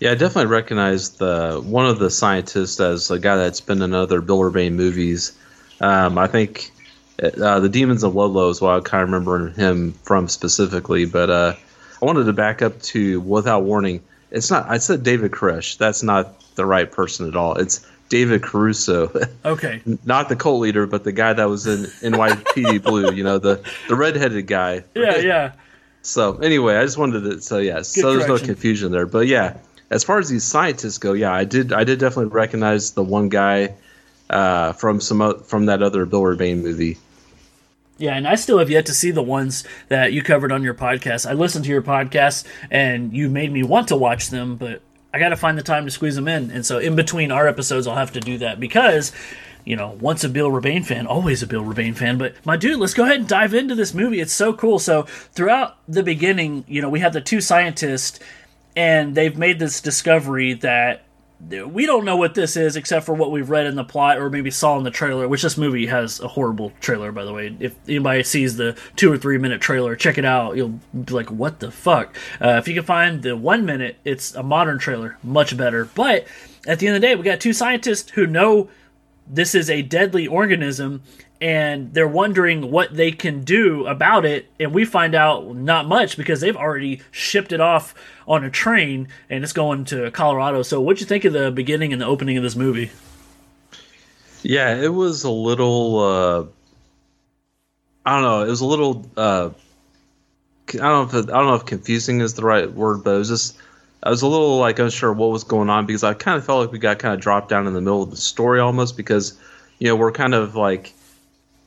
[0.00, 3.94] Yeah, I definitely recognize the one of the scientists as a guy that's been in
[3.94, 5.32] other Bill Rebane movies.
[5.80, 6.72] Um, I think
[7.22, 11.04] uh, the Demons of Ludlow is what I kind of remember him from specifically.
[11.04, 11.54] But uh,
[12.00, 14.02] I wanted to back up to Without Warning.
[14.30, 14.68] It's not.
[14.68, 15.76] I said David Koresh.
[15.78, 17.54] That's not the right person at all.
[17.54, 19.10] It's David Caruso.
[19.44, 19.80] Okay.
[20.04, 23.12] not the cult leader, but the guy that was in NYPD Blue.
[23.12, 24.84] You know, the the redheaded guy.
[24.94, 25.52] Yeah, yeah.
[26.02, 27.40] So anyway, I just wanted to.
[27.40, 29.06] So yeah, so there's no confusion there.
[29.06, 29.56] But yeah,
[29.90, 31.72] as far as these scientists go, yeah, I did.
[31.72, 33.74] I did definitely recognize the one guy
[34.28, 36.98] uh, from some from that other Bill Rebane movie.
[38.00, 40.72] Yeah, and I still have yet to see the ones that you covered on your
[40.72, 41.28] podcast.
[41.28, 44.80] I listened to your podcast, and you made me want to watch them, but
[45.12, 46.50] I got to find the time to squeeze them in.
[46.50, 49.12] And so, in between our episodes, I'll have to do that because,
[49.66, 52.16] you know, once a Bill Rebane fan, always a Bill Rebane fan.
[52.16, 54.20] But my dude, let's go ahead and dive into this movie.
[54.20, 54.78] It's so cool.
[54.78, 58.18] So, throughout the beginning, you know, we have the two scientists,
[58.74, 61.02] and they've made this discovery that
[61.48, 64.28] we don't know what this is except for what we've read in the plot or
[64.28, 67.56] maybe saw in the trailer which this movie has a horrible trailer by the way.
[67.58, 70.56] If anybody sees the two or three minute trailer check it out.
[70.56, 72.14] You'll be like what the fuck?
[72.40, 75.86] Uh, if you can find the one minute it's a modern trailer much better.
[75.86, 76.26] But
[76.66, 78.68] at the end of the day we got two scientists who know
[79.26, 81.02] this is a deadly organism
[81.40, 86.16] and they're wondering what they can do about it and we find out not much
[86.16, 87.94] because they've already shipped it off
[88.28, 90.62] on a train and it's going to colorado.
[90.62, 92.90] So what'd you think of the beginning and the opening of this movie?
[94.42, 96.44] Yeah it was a little uh
[98.06, 99.50] i don't know it was a little uh
[100.68, 103.18] i don't know if i don't know if confusing is the right word but it
[103.18, 103.58] was just
[104.02, 106.62] i was a little like unsure what was going on because i kind of felt
[106.62, 109.38] like we got kind of dropped down in the middle of the story almost because
[109.78, 110.94] you know we're kind of like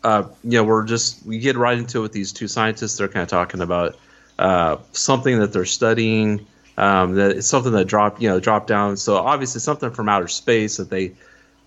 [0.04, 2.98] uh, you know, we're just we get right into it with these two scientists.
[2.98, 3.98] They're kind of talking about
[4.40, 6.46] uh, something that they're studying.
[6.76, 8.98] Um, that it's something that dropped, you know, dropped down.
[8.98, 11.14] So obviously something from outer space that they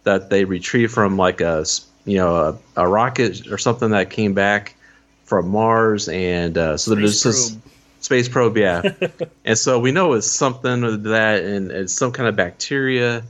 [0.03, 1.65] that they retrieve from like a
[2.05, 4.75] you know a, a rocket or something that came back
[5.25, 7.57] from Mars, and uh, so there's this
[8.01, 8.83] space probe, yeah.
[9.45, 13.25] and so we know it's something of that, and it's some kind of bacteria,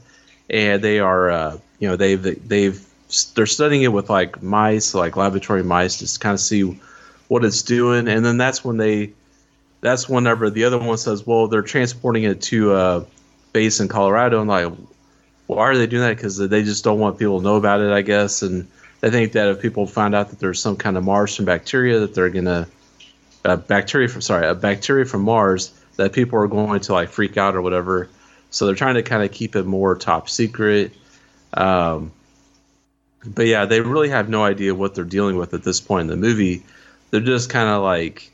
[0.51, 2.86] and they are, uh, you know, they've they've
[3.35, 6.81] they're studying it with like mice, like laboratory mice, just kind of see
[7.29, 9.13] what it's doing, and then that's when they,
[9.81, 13.07] that's whenever the other one says, well, they're transporting it to a
[13.53, 14.73] base in Colorado, and like,
[15.47, 16.17] why are they doing that?
[16.17, 18.67] Because they just don't want people to know about it, I guess, and
[19.01, 22.15] they think that if people find out that there's some kind of Martian bacteria, that
[22.15, 22.67] they're gonna,
[23.45, 27.37] a bacteria from sorry, a bacteria from Mars, that people are going to like freak
[27.37, 28.09] out or whatever.
[28.51, 30.93] So they're trying to kind of keep it more top secret.
[31.55, 32.13] Um,
[33.27, 36.07] but yeah, they really have no idea what they're dealing with at this point in
[36.09, 36.63] the movie.
[37.11, 38.31] They're just kind of like,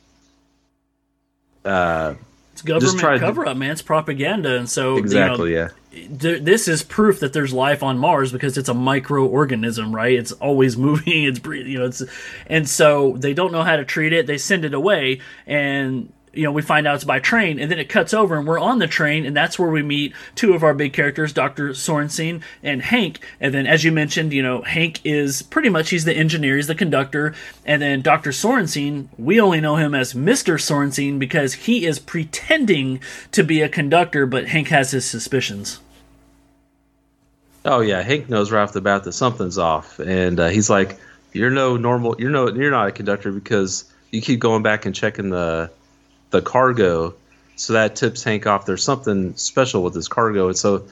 [1.64, 2.14] uh,
[2.52, 3.70] it's government cover up, man.
[3.70, 6.18] It's propaganda, and so exactly, you know, yeah.
[6.18, 10.12] Th- this is proof that there's life on Mars because it's a microorganism, right?
[10.12, 11.86] It's always moving, it's breathing, you know.
[11.86, 12.02] It's
[12.46, 14.26] and so they don't know how to treat it.
[14.26, 17.78] They send it away, and you know, we find out it's by train, and then
[17.78, 20.62] it cuts over, and we're on the train, and that's where we meet two of
[20.62, 21.70] our big characters, Dr.
[21.70, 23.20] Sorensen and Hank.
[23.40, 26.66] And then, as you mentioned, you know, Hank is pretty much he's the engineer, he's
[26.66, 27.34] the conductor,
[27.66, 28.30] and then Dr.
[28.30, 30.54] Sorensen, we only know him as Mr.
[30.54, 33.00] Sorensen because he is pretending
[33.32, 35.80] to be a conductor, but Hank has his suspicions.
[37.64, 40.98] Oh yeah, Hank knows right off the bat that something's off, and uh, he's like,
[41.32, 42.16] "You're no normal.
[42.18, 42.48] You're no.
[42.48, 45.70] You're not a conductor because you keep going back and checking the."
[46.32, 47.14] The cargo.
[47.54, 48.66] So that tips Hank off.
[48.66, 50.84] There's something special with this cargo, and so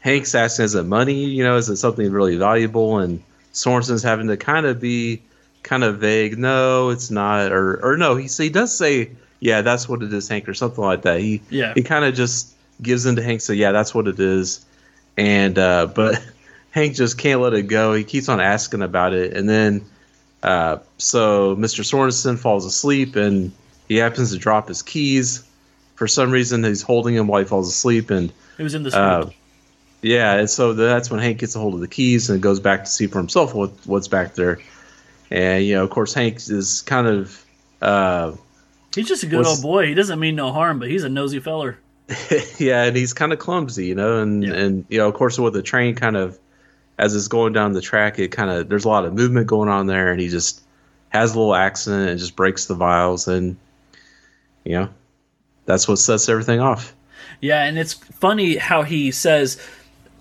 [0.00, 1.26] Hank's asking, "Is it money?
[1.26, 5.22] You know, is it something really valuable?" And Sorensen's having to kind of be
[5.62, 6.36] kind of vague.
[6.38, 7.52] No, it's not.
[7.52, 10.82] Or or no, he he does say, "Yeah, that's what it is, Hank," or something
[10.82, 11.20] like that.
[11.20, 11.74] He yeah.
[11.74, 13.42] he kind of just gives in to Hank.
[13.42, 14.64] So yeah, that's what it is.
[15.16, 16.20] And uh, but
[16.72, 17.94] Hank just can't let it go.
[17.94, 19.84] He keeps on asking about it, and then
[20.42, 21.84] Uh, so Mr.
[21.84, 23.52] Sorensen falls asleep and
[23.90, 25.42] he happens to drop his keys.
[25.96, 28.96] For some reason, he's holding him while he falls asleep, and It was in the
[28.96, 29.28] uh,
[30.00, 32.84] yeah, and so that's when Hank gets a hold of the keys and goes back
[32.84, 34.60] to see for himself what what's back there.
[35.30, 37.44] And you know, of course, Hank is kind of
[37.82, 38.32] uh,
[38.94, 39.86] he's just a good old boy.
[39.86, 41.76] He doesn't mean no harm, but he's a nosy feller.
[42.58, 44.54] yeah, and he's kind of clumsy, you know, and Yeah.
[44.54, 46.38] and you know, of course, with the train kind of
[46.96, 49.68] as it's going down the track, it kind of there's a lot of movement going
[49.68, 50.62] on there, and he just
[51.08, 53.56] has a little accident and just breaks the vials, and
[54.70, 54.88] you know,
[55.66, 56.94] that's what sets everything off.
[57.40, 59.60] Yeah, and it's funny how he says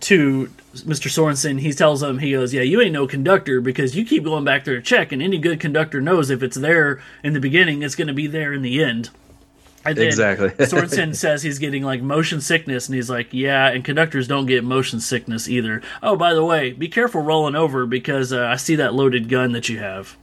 [0.01, 1.09] to Mr.
[1.09, 4.43] Sorensen, he tells him, he goes, Yeah, you ain't no conductor because you keep going
[4.43, 7.81] back there to check, and any good conductor knows if it's there in the beginning,
[7.81, 9.09] it's going to be there in the end.
[9.85, 10.49] And Exactly.
[10.65, 14.63] Sorensen says he's getting like motion sickness, and he's like, Yeah, and conductors don't get
[14.63, 15.81] motion sickness either.
[16.01, 19.51] Oh, by the way, be careful rolling over because uh, I see that loaded gun
[19.53, 20.15] that you have.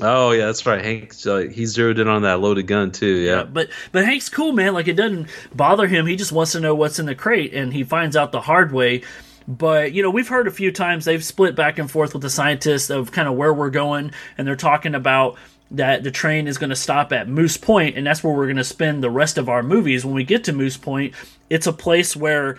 [0.00, 0.84] Oh yeah, that's right.
[0.84, 3.16] Hank, uh, he zeroed in on that loaded gun too.
[3.16, 3.44] Yeah.
[3.44, 4.74] But but Hank's cool, man.
[4.74, 6.06] Like it doesn't bother him.
[6.06, 8.72] He just wants to know what's in the crate, and he finds out the hard
[8.72, 9.02] way.
[9.48, 12.30] But you know, we've heard a few times they've split back and forth with the
[12.30, 15.36] scientists of kind of where we're going, and they're talking about
[15.70, 18.56] that the train is going to stop at Moose Point, and that's where we're going
[18.56, 20.04] to spend the rest of our movies.
[20.04, 21.14] When we get to Moose Point,
[21.50, 22.56] it's a place where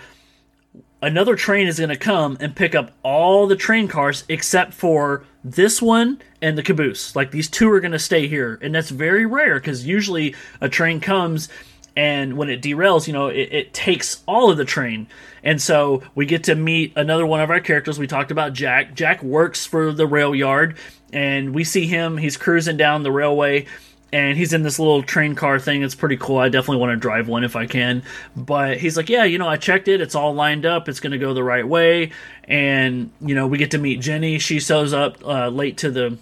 [1.02, 5.24] another train is going to come and pick up all the train cars except for
[5.44, 7.16] this one and the caboose.
[7.16, 10.70] Like these two are going to stay here, and that's very rare because usually a
[10.70, 11.50] train comes
[11.96, 15.08] and when it derails, you know, it, it takes all of the train.
[15.44, 18.00] And so we get to meet another one of our characters.
[18.00, 18.94] We talked about Jack.
[18.94, 20.78] Jack works for the rail yard,
[21.12, 22.18] and we see him.
[22.18, 23.66] He's cruising down the railway
[24.12, 25.84] and he's in this little train car thing.
[25.84, 26.38] It's pretty cool.
[26.38, 28.04] I definitely want to drive one if I can.
[28.36, 30.02] But he's like, yeah, you know, I checked it.
[30.02, 30.90] It's all lined up.
[30.90, 32.12] It's going to go the right way.
[32.46, 34.40] And you know, we get to meet Jenny.
[34.40, 36.18] She shows up uh, late to the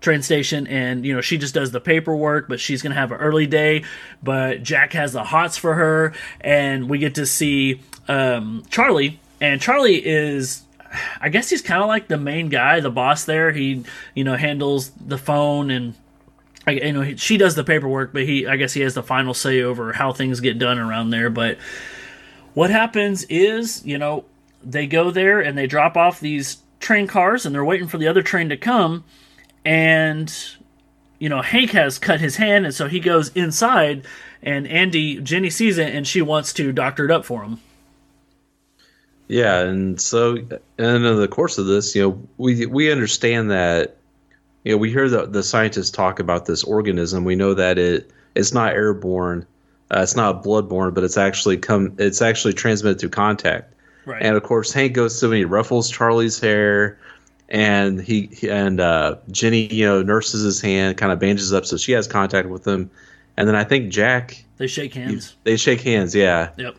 [0.00, 3.18] train station and you know she just does the paperwork but she's gonna have an
[3.18, 3.84] early day
[4.22, 7.78] but jack has the hots for her and we get to see
[8.08, 10.62] um, charlie and charlie is
[11.20, 14.36] i guess he's kind of like the main guy the boss there he you know
[14.36, 15.94] handles the phone and
[16.66, 19.34] I, you know, she does the paperwork, but he, I guess, he has the final
[19.34, 21.30] say over how things get done around there.
[21.30, 21.58] But
[22.54, 24.24] what happens is, you know,
[24.62, 28.08] they go there and they drop off these train cars, and they're waiting for the
[28.08, 29.04] other train to come,
[29.64, 30.34] and
[31.18, 34.06] you know, Hank has cut his hand, and so he goes inside,
[34.42, 37.60] and Andy, Jenny sees it, and she wants to doctor it up for him.
[39.28, 40.36] Yeah, and so
[40.78, 43.98] and in the course of this, you know, we we understand that
[44.64, 47.24] you know we hear the the scientists talk about this organism.
[47.24, 49.46] We know that it it's not airborne,
[49.90, 53.74] uh, it's not bloodborne, but it's actually come it's actually transmitted through contact.
[54.06, 54.22] Right.
[54.22, 56.98] And of course, Hank goes to and he ruffles Charlie's hair,
[57.48, 61.76] and he and uh, Jenny, you know, nurses his hand, kind of bandages up so
[61.76, 62.90] she has contact with him,
[63.36, 65.36] and then I think Jack they shake hands.
[65.44, 66.76] they shake hands, yeah Yep.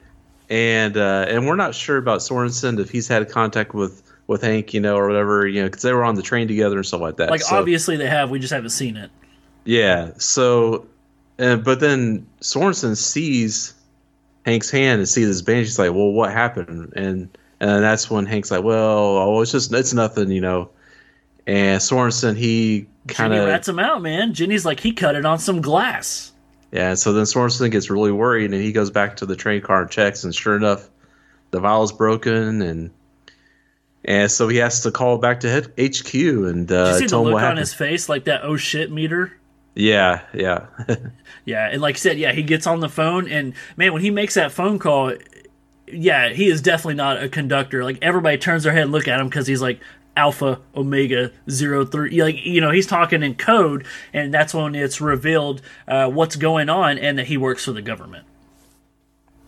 [0.49, 4.73] and uh, and we're not sure about Sorensen if he's had contact with with Hank,
[4.73, 7.01] you know, or whatever, you know, because they were on the train together and stuff
[7.01, 7.29] like that.
[7.29, 9.11] Like So, obviously they have, we just haven't seen it.
[9.65, 10.11] yeah.
[10.17, 10.85] So,
[11.37, 13.73] and but then Sorensen sees
[14.45, 15.67] Hank's hand and sees his bandage.
[15.67, 19.73] He's like, "Well, what happened?" And and that's when Hank's like, "Well, oh, it's just
[19.73, 20.69] it's nothing, you know."
[21.47, 24.33] And Sorensen, he kind Jenny of rats him out, man.
[24.33, 26.31] Jenny's like he cut it on some glass.
[26.71, 29.81] Yeah, so then Sorensen gets really worried and he goes back to the train car
[29.81, 30.89] and checks, and sure enough,
[31.49, 32.91] the vial's broken, and
[34.05, 37.19] and so he has to call back to HQ and Did uh, you see the
[37.19, 39.33] look on his face, like that oh shit meter?
[39.73, 40.65] Yeah, yeah,
[41.45, 44.11] Yeah, and like I said, yeah, he gets on the phone, and man, when he
[44.11, 45.13] makes that phone call,
[45.87, 47.83] yeah, he is definitely not a conductor.
[47.83, 49.79] Like everybody turns their head and look at him because he's like
[50.15, 52.21] Alpha Omega Zero Three.
[52.21, 56.69] Like you know, he's talking in code, and that's when it's revealed uh, what's going
[56.69, 58.25] on and that he works for the government.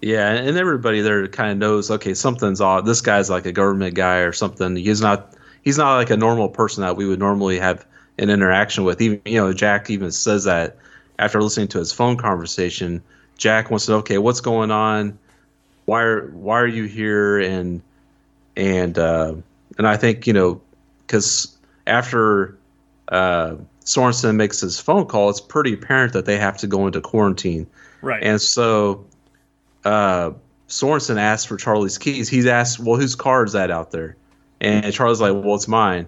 [0.03, 1.89] Yeah, and everybody there kind of knows.
[1.89, 2.85] Okay, something's odd.
[2.85, 4.75] This guy's like a government guy or something.
[4.75, 5.33] He's not.
[5.61, 7.85] He's not like a normal person that we would normally have
[8.17, 9.01] an interaction with.
[9.01, 10.77] Even you know, Jack even says that
[11.19, 13.01] after listening to his phone conversation.
[13.37, 15.17] Jack wants to know, okay, what's going on?
[15.85, 17.39] Why are why are you here?
[17.39, 17.81] And
[18.57, 19.35] and uh,
[19.77, 20.61] and I think you know
[21.07, 21.57] because
[21.87, 22.57] after
[23.07, 23.55] uh,
[23.85, 27.67] Sorensen makes his phone call, it's pretty apparent that they have to go into quarantine.
[28.01, 28.21] Right.
[28.21, 29.05] And so
[29.85, 30.31] uh,
[30.67, 32.29] Sorensen asks for Charlie's keys.
[32.29, 34.15] He's asked, "Well, whose car is that out there?"
[34.61, 36.07] And Charlie's like, "Well, it's mine."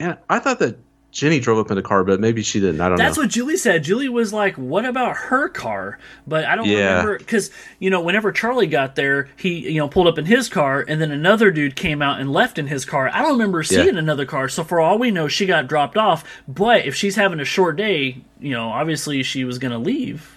[0.00, 0.76] And I thought that
[1.12, 2.80] Jenny drove up in the car, but maybe she didn't.
[2.82, 3.04] I don't know.
[3.04, 3.22] That's know.
[3.22, 3.84] what Julie said.
[3.84, 6.90] Julie was like, "What about her car?" But I don't Yeah.
[6.90, 10.50] remember because you know whenever Charlie got there, he you know pulled up in his
[10.50, 13.08] car, and then another dude came out and left in his car.
[13.14, 14.48] I don't remember seeing another car.
[14.50, 16.22] So for all we know, she got dropped off.
[16.46, 20.35] But if she's having a short day, you know, obviously she was gonna leave.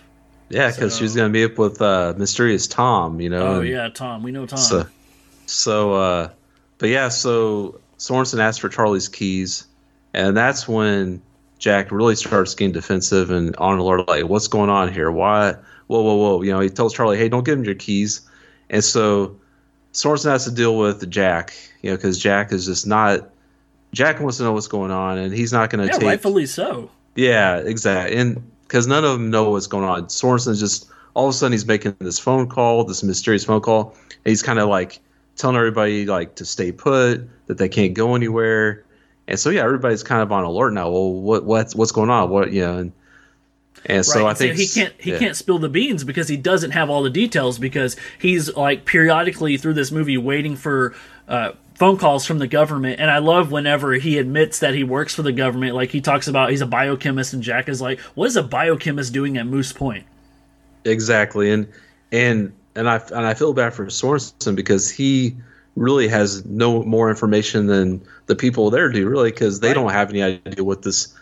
[0.50, 3.22] Yeah, because she was going to be up with uh, mysterious Tom.
[3.22, 3.48] You know.
[3.48, 4.24] Oh and yeah, Tom.
[4.24, 4.58] We know Tom.
[4.58, 4.86] So,
[5.46, 6.30] so, uh,
[6.78, 9.68] but yeah, so Sorensen asked for Charlie's keys,
[10.14, 11.22] and that's when
[11.60, 15.12] Jack really starts getting defensive and on alert, like, what's going on here?
[15.12, 15.56] Why?
[15.88, 16.42] Whoa, whoa, whoa!
[16.42, 18.22] You know, he tells Charlie, "Hey, don't give him your keys,"
[18.70, 19.40] and so
[19.94, 23.30] Sorensen has to deal with Jack, you know, because Jack is just not.
[23.92, 26.08] Jack wants to know what's going on, and he's not going to yeah, take.
[26.08, 26.92] rightfully so.
[27.16, 28.18] Yeah, exactly.
[28.18, 30.10] And because none of them know what's going on.
[30.10, 33.96] Sorensen's just all of a sudden he's making this phone call, this mysterious phone call.
[34.24, 35.00] And he's kind of like
[35.36, 38.86] telling everybody like to stay put, that they can't go anywhere.
[39.28, 40.88] And so yeah, everybody's kind of on alert now.
[40.92, 42.30] Well, what what's what's going on?
[42.30, 42.78] What you know?
[42.78, 42.92] And,
[43.86, 44.32] and so right.
[44.32, 45.20] I think he can't he yeah.
[45.20, 49.58] can't spill the beans because he doesn't have all the details because he's like periodically
[49.58, 50.94] through this movie waiting for
[51.28, 53.00] uh, phone calls from the government.
[53.00, 55.76] And I love whenever he admits that he works for the government.
[55.76, 59.14] Like he talks about he's a biochemist, and Jack is like, "What is a biochemist
[59.14, 60.06] doing at Moose Point?"
[60.86, 61.68] Exactly, and
[62.12, 65.36] and and I and I feel bad for Sorensen because he
[65.76, 69.74] really has no more information than the people there do, really, because they Right.
[69.74, 71.14] don't have any idea what this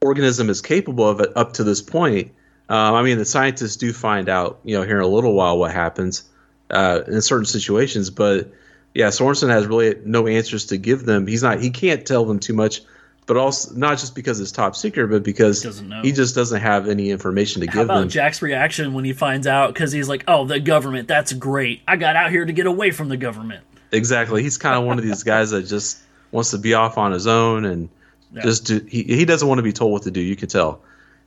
[0.00, 2.32] organism is capable of up to this point.
[2.68, 5.58] Um, I mean, the scientists do find out, you know, here in a little while
[5.58, 6.24] what happens
[6.70, 8.52] uh, in certain situations, but
[8.94, 11.26] yeah, Sorensen has really no answers to give them.
[11.26, 12.82] He's not, he can't tell them too much,
[13.26, 16.88] but also not just because it's top secret, but because Doesn't he just doesn't have
[16.88, 18.08] any information to How give about them.
[18.08, 19.72] Jack's reaction when he finds out?
[19.74, 21.06] Because he's like, "Oh, the government.
[21.08, 21.82] That's great.
[21.86, 23.62] I got out here to get away from the government."
[23.92, 24.42] Exactly.
[24.42, 25.98] He's kind of one of these guys that just
[26.32, 27.88] wants to be off on his own and
[28.32, 28.42] Yeah.
[28.42, 28.80] just do.
[28.88, 30.20] He, he doesn't want to be told what to do.
[30.20, 30.80] You can tell,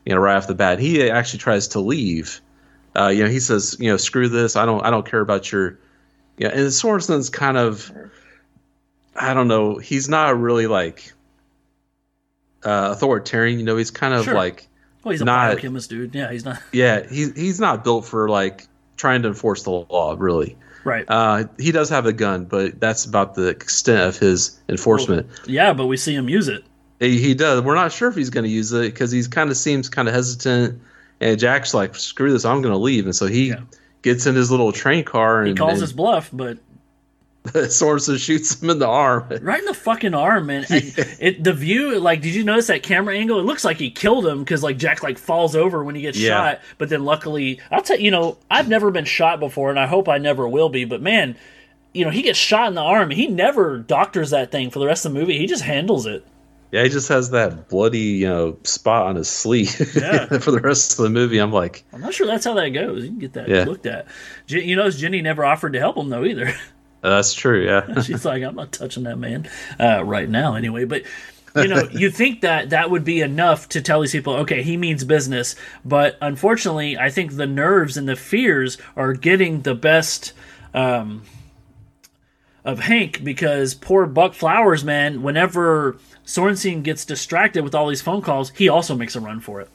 [0.06, 0.80] you know, right off the bat.
[0.80, 2.42] He actually tries to leave.
[2.96, 4.56] Uh, you know, he says, you know, screw this.
[4.56, 4.84] I don't.
[4.84, 5.78] I don't care about your.
[6.42, 7.92] Yeah, and Sorensen's kind of.
[9.16, 9.78] I don't know.
[9.78, 11.12] He's not really like
[12.64, 13.60] uh, authoritarian.
[13.60, 14.34] You know, he's kind of Sure.
[14.34, 14.68] like
[15.04, 16.16] Well, he's a Not- biochemist, dude.
[16.16, 17.06] Yeah, he's not yeah.
[17.08, 18.68] He's he's not built for like
[18.98, 20.16] trying to enforce the law.
[20.18, 20.58] Really.
[20.84, 21.06] right.
[21.08, 25.28] Uh, he does have a gun, but that's about the extent of his enforcement.
[25.46, 26.64] yeah, but we see him use it.
[27.00, 27.62] He, he does.
[27.62, 30.08] We're not sure if he's going to use it because he's kind of seems kind
[30.08, 30.82] of hesitant.
[31.20, 32.46] And Jack's like, "Screw this!
[32.46, 33.62] I'm going to leave." And so he Yeah.
[34.02, 36.58] Gets in his little train car and, He calls and his bluff, but
[37.46, 39.26] Sorensen shoots him in the arm.
[39.42, 40.64] right in the fucking arm, man.
[40.70, 43.40] And it the view, like, did you notice that camera angle?
[43.40, 46.20] It looks like he killed him because like Jack like falls over when he gets
[46.20, 46.30] Yeah.
[46.30, 46.62] shot.
[46.78, 49.88] But then luckily, I'll tell you, you know, I've never been shot before, and I
[49.88, 50.86] hope I never will be.
[50.86, 51.36] But man,
[51.94, 54.78] you know, he gets shot in the arm, and he never doctors that thing for
[54.80, 55.38] the rest of the movie.
[55.40, 56.24] He just handles it.
[56.72, 60.28] Yeah, he just has that bloody, you know, spot on his sleeve Yeah.
[60.40, 61.38] for the rest of the movie.
[61.38, 63.04] I'm like, I'm not sure that's how that goes.
[63.04, 63.66] You can get that Yeah.
[63.66, 64.08] looked at.
[64.48, 66.54] You notice Jenny never offered to help him though either.
[67.02, 67.66] that's true.
[67.66, 69.50] Yeah, She's like, I'm not touching that man
[69.80, 70.86] uh, right now, anyway.
[70.86, 71.04] But
[71.56, 74.78] you know, you think that that would be enough to tell these people, okay, he
[74.78, 75.58] means business.
[75.84, 80.32] But unfortunately, I think the nerves and the fears are getting the best
[80.74, 81.24] um,
[82.64, 85.24] of Hank because poor Buck Flowers, man.
[85.24, 89.62] Whenever Sorensen gets distracted with all these phone calls, he also makes a run for
[89.62, 89.70] it.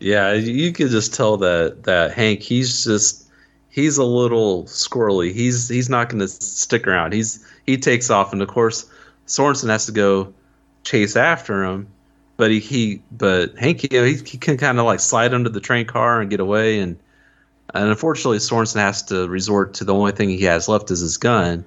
[0.00, 0.32] yeah.
[0.32, 3.26] You could just tell that that Hank, he's just
[3.70, 5.32] he's a little squirrely.
[5.32, 7.12] He's he's not going to stick around.
[7.12, 8.88] He's he takes off, and of course
[9.26, 10.32] Sorensen has to go
[10.82, 11.88] chase after him.
[12.38, 15.48] But he, he but Hank, you know, he, he can kind of like slide under
[15.48, 16.98] the train car and get away, and
[17.74, 21.16] and unfortunately Sorensen has to resort to the only thing he has left is his
[21.16, 21.64] gun.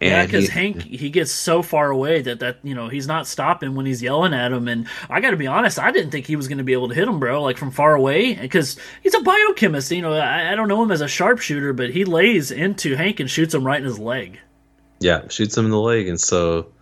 [0.00, 3.26] And Yeah, because Hank he gets so far away that that you know he's not
[3.26, 4.66] stopping when he's yelling at him.
[4.66, 6.88] And I got to be honest, I didn't think he was going to be able
[6.88, 7.42] to hit him, bro.
[7.42, 9.90] Like from far away, because he's a biochemist.
[9.90, 13.20] You know, I, I don't know him as a sharpshooter, but he lays into Hank
[13.20, 14.38] and shoots him right in his leg.
[15.00, 16.72] Yeah, shoots him in the leg, and so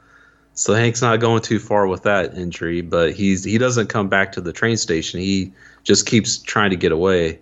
[0.59, 4.33] so Hank's not going too far with that injury, but he's he doesn't come back
[4.33, 5.21] to the train station.
[5.21, 5.53] He
[5.85, 7.39] just keeps trying to get away,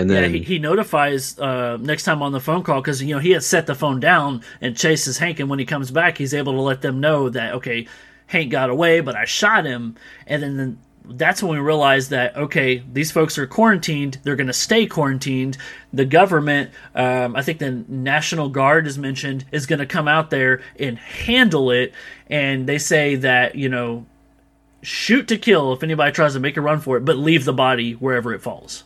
[0.00, 3.14] and Yeah, then he, he notifies uh, next time on the phone call because you
[3.14, 6.18] know he had set the phone down and chases Hank, and when he comes back,
[6.18, 7.86] he's able to let them know that okay,
[8.26, 9.96] Hank got away, but I shot him,
[10.26, 10.56] and then.
[10.56, 10.78] then
[11.10, 14.18] that's when we realize that okay, these folks are quarantined.
[14.24, 15.56] They're going to stay quarantined.
[15.90, 20.28] The government, um, I think the National Guard is mentioned, is going to come out
[20.28, 21.94] there and handle it.
[22.28, 24.04] And they say that you know,
[24.82, 27.54] shoot to kill if anybody tries to make a run for it, but leave the
[27.54, 28.84] body wherever it falls.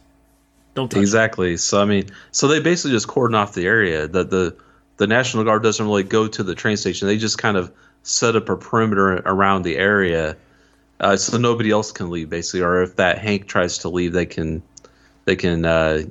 [0.74, 1.56] Don't exactly.
[1.58, 4.08] So I mean, so they basically just cordon off the area.
[4.08, 4.56] That the
[4.96, 7.08] the National Guard doesn't really go to the train station.
[7.08, 10.36] They just kind of set up a perimeter around the area,
[11.00, 14.26] uh, so nobody else can leave basically, or if that Hank tries to leave, they
[14.26, 14.62] can
[15.26, 15.64] they can.
[15.64, 16.04] Uh,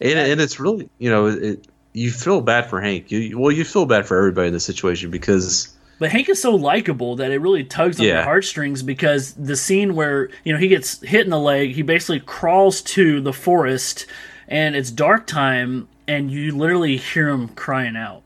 [0.00, 3.10] and, and it's really you know it, you feel bad for Hank.
[3.10, 5.73] You well you feel bad for everybody in this situation because.
[5.98, 8.14] But Hank is so likable that it really tugs on Yeah.
[8.14, 11.82] your heartstrings because the scene where you know he gets hit in the leg, he
[11.82, 14.06] basically crawls to the forest,
[14.48, 18.22] and it's dark time, and you literally hear him crying out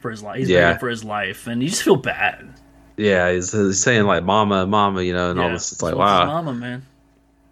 [0.00, 0.38] for his life.
[0.38, 0.68] He's Yeah.
[0.68, 2.48] begging for his life, and you just feel bad.
[2.96, 5.72] Yeah, he's, he's saying like "mama, mama," you know, and all this.
[5.72, 6.26] It's like So wow.
[6.26, 6.82] mama, man.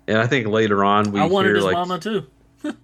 [0.07, 2.27] And I think later on we I wanted hear his like mama too.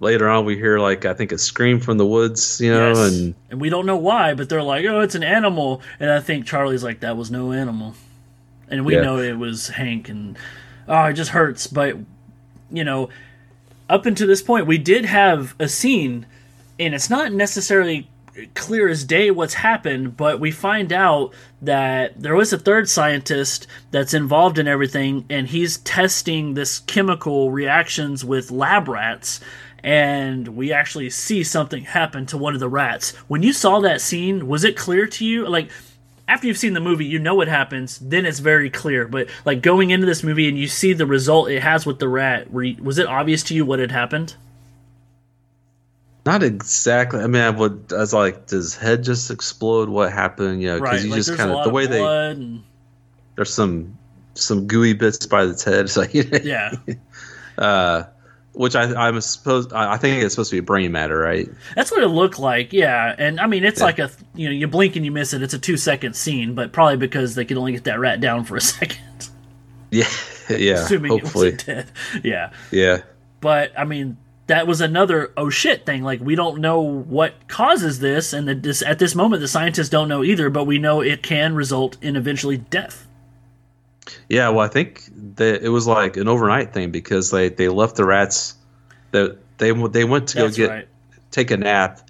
[0.00, 3.12] later on we hear like I think a scream from the woods, you know, Yes.
[3.12, 6.20] and and we don't know why, but they're like, "Oh, it's an animal," and I
[6.20, 7.94] think Charlie's like, "That was no animal,"
[8.70, 9.02] and we Yeah.
[9.02, 10.36] know it was Hank, and
[10.88, 11.66] oh, it just hurts.
[11.66, 11.96] But
[12.70, 13.08] you know,
[13.88, 16.26] up until this point, we did have a scene,
[16.78, 18.08] and it's not necessarily
[18.54, 23.66] clear as day what's happened, but we find out that there was a third scientist
[23.90, 29.40] that's involved in everything, and he's testing this chemical reactions with lab rats.
[29.88, 33.16] And we actually see something happen to one of the rats.
[33.26, 35.48] When you saw that scene, was it clear to you?
[35.48, 35.70] Like,
[36.28, 37.98] after you've seen the movie, you know what happens.
[37.98, 39.08] Then it's very clear.
[39.08, 42.08] But like going into this movie and you see the result it has with the
[42.08, 44.34] rat, you- was it obvious to you what had happened?
[46.26, 47.20] not exactly.
[47.20, 47.90] I mean, I would.
[47.90, 49.88] I was like, does head just explode?
[49.88, 50.60] What happened?
[50.60, 51.04] You know, because Right.
[51.04, 52.62] you Like just kind of the way they and
[53.36, 53.96] there's some
[54.34, 55.84] some gooey bits by its head.
[55.86, 56.72] It's like yeah.
[57.58, 58.02] uh,
[58.58, 61.48] which I I'm supposed I think it's supposed to be a brain matter, right?
[61.76, 63.14] That's what it looked like, yeah.
[63.16, 65.42] And I mean, it's like a you know, you blink and you miss it.
[65.42, 68.42] It's a two second scene, but probably because they could only get that rat down
[68.44, 69.30] for a second,
[69.92, 70.08] Yeah,
[70.50, 70.74] yeah.
[70.74, 71.90] assuming hopefully, it was dead.
[72.24, 73.02] Yeah, yeah.
[73.40, 74.16] but I mean,
[74.48, 76.02] that was another oh shit thing.
[76.02, 79.88] Like we don't know what causes this, and that this at this moment the scientists
[79.88, 80.50] don't know either.
[80.50, 83.06] But we know it can result in eventually death.
[84.28, 87.96] Yeah, well, I think that it was like an overnight thing because they, they left
[87.96, 88.54] the rats.
[89.10, 90.88] That they they went to That's go get right.
[91.30, 92.00] take a nap,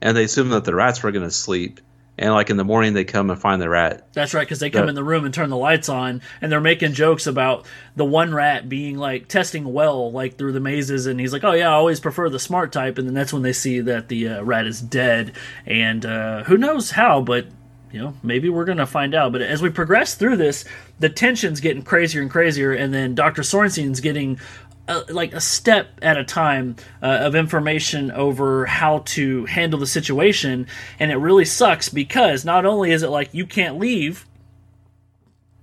[0.00, 1.80] and they assumed that the rats were going to sleep.
[2.20, 4.08] And like in the morning, they come and find the rat.
[4.12, 6.60] That's right, because they come in the room and turn the lights on, and they're
[6.60, 7.64] making jokes about
[7.94, 11.52] the one rat being like testing well, like through the mazes, and he's like, "Oh
[11.52, 14.28] yeah, I always prefer the smart type," and then that's when they see that the
[14.30, 15.30] uh, rat is dead,
[15.64, 17.46] and uh, who knows how, but
[17.92, 19.32] you know, maybe we're gonna find out.
[19.32, 20.64] But as we progress through this,
[20.98, 24.38] the tension's getting crazier and crazier, and then Doctor Sorensen's getting.
[24.90, 29.86] Uh, like a step at a time uh, of information over how to handle the
[29.86, 30.66] situation,
[30.98, 34.24] and it really sucks because not only is it like you can't leave,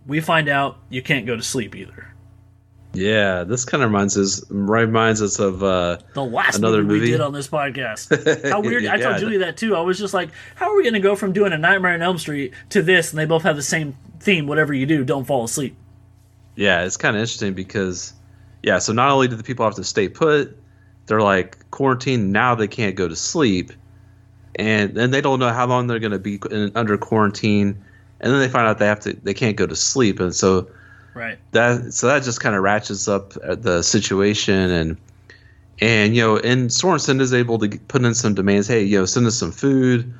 [0.06, 2.15] we find out you can't go to sleep either.
[2.96, 7.12] Yeah, this kind of reminds us reminds us of uh, The last Another movie, we
[7.12, 8.50] did on this podcast.
[8.50, 8.86] How weird!
[8.88, 9.76] I told Julie that too.
[9.76, 12.02] I was just like, "How are we going to go from doing a Nightmare on
[12.02, 14.48] Elm Street to this?" And they both have the same theme.
[14.48, 15.76] Whatever you do, don't fall asleep.
[16.56, 18.14] yeah, it's kind of interesting because
[18.64, 20.58] yeah, so not only do the people have to stay put,
[21.08, 22.56] they're like quarantined now.
[22.56, 23.72] They can't go to sleep,
[24.56, 27.84] and and they don't know how long they're going to be in, under quarantine,
[28.22, 30.68] and then they find out they have to they can't go to sleep, and so
[31.16, 31.40] Right.
[31.52, 34.98] that so that just kind of ratchets up uh, the situation and
[35.80, 39.06] and you know and Sorensen is able to put in some demands hey you know
[39.06, 40.14] send us some food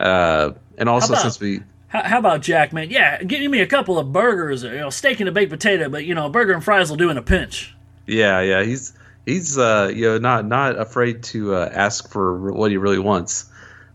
[0.00, 2.90] uh and also about- since we How, how about Jack, man?
[2.90, 5.88] Yeah, give me a couple of burgers, or, you know, steak and a baked potato,
[5.88, 7.74] but you know, a burger and fries will do in a pinch.
[8.06, 8.92] yeah yeah he's
[9.26, 13.44] he's uh you know not not afraid to uh, ask for what he really wants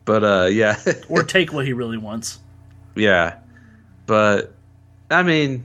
[0.05, 0.77] but uh yeah
[1.09, 2.39] Or take what he really wants.
[2.95, 3.37] yeah
[4.05, 4.53] but
[5.09, 5.63] i mean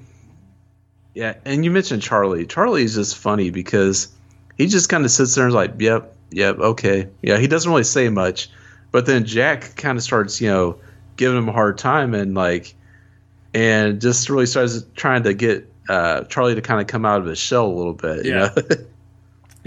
[1.19, 2.47] yeah and you mentioned charlie.
[2.47, 4.09] Charlie is just funny because
[4.57, 7.09] he just kind of sits there and is like yep yep okay.
[7.23, 8.49] Yeah he doesn't really say much
[8.93, 10.79] but then jack kind of starts you know
[11.17, 12.75] giving him a hard time and like
[13.53, 17.27] and just really starts trying to get uh charlie to kind of come out of
[17.27, 18.51] his shell a little bit you Yeah.
[18.57, 18.63] know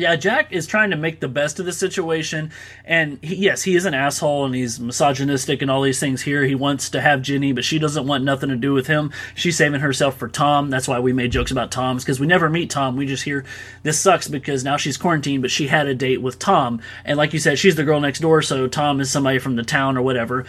[0.02, 2.50] Yeah, Jack is trying to make the best of the situation,
[2.84, 6.24] and he, yes, he is an asshole and he's misogynistic and all these things.
[6.24, 9.14] Here, he wants to have Jenny, but she doesn't want nothing to do with him.
[9.36, 10.72] She's saving herself for Tom.
[10.72, 12.96] That's why we made jokes about Tom's because we never meet Tom.
[12.96, 13.46] We just hear
[13.84, 17.32] this sucks because now she's quarantined, but she had a date with Tom, and like
[17.32, 20.02] you said, she's the girl next door, so Tom is somebody from the town or
[20.02, 20.46] whatever.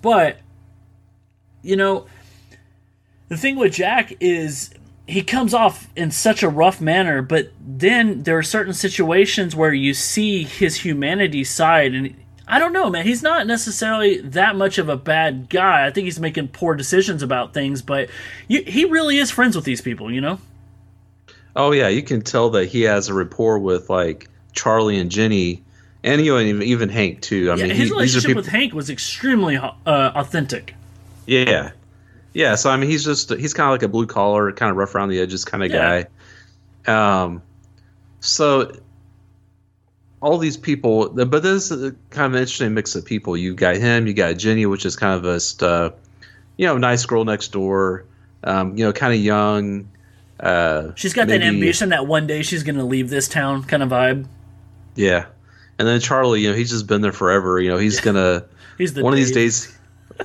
[0.00, 0.38] But
[1.60, 2.06] you know,
[3.26, 4.70] the thing with Jack is
[5.06, 9.72] he comes off in such a rough manner, but then there are certain situations where
[9.72, 12.14] you see his humanity side, and
[12.48, 13.06] I don't know, man.
[13.06, 15.86] He's not necessarily that much of a bad guy.
[15.86, 18.08] I think he's making poor decisions about things, but
[18.48, 20.38] you, he really is friends with these people, you know?
[21.54, 25.62] Oh yeah, you can tell that he has a rapport with like Charlie and Jenny,
[26.04, 27.50] and you know even, even Hank too.
[27.50, 28.42] I Yeah, mean, his he, these are relationship people.
[28.42, 30.74] with Hank was extremely uh, authentic.
[31.26, 31.70] yeah,
[32.36, 34.76] Yeah, so I mean, he's just he's kind of like a blue collar, kind of
[34.76, 36.04] rough around the edges kind of Yeah.
[36.86, 37.22] guy.
[37.24, 37.40] Um,
[38.20, 38.72] so
[40.20, 43.38] all these people, but this is a kind of an interesting mix of people.
[43.38, 45.90] You got him, you got Jenny, which is kind of a, uh,
[46.58, 48.04] you know, nice girl next door.
[48.44, 49.88] Um, you know, kind of young.
[50.38, 53.82] Uh, She's got that ambition that one day she's going to leave this town kind
[53.82, 54.26] of vibe.
[54.94, 55.24] Yeah,
[55.78, 57.58] and then Charlie, you know, he's just been there forever.
[57.58, 58.44] You know, he's gonna
[58.78, 59.75] He's the one of these days.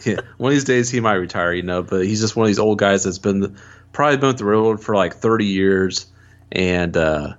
[0.06, 1.54] Yeah, one of these days he might retire.
[1.54, 3.56] You know, but he's just one of these old guys that's been the,
[3.92, 6.06] probably been with the railroad for like thirty years,
[6.52, 7.34] and uh,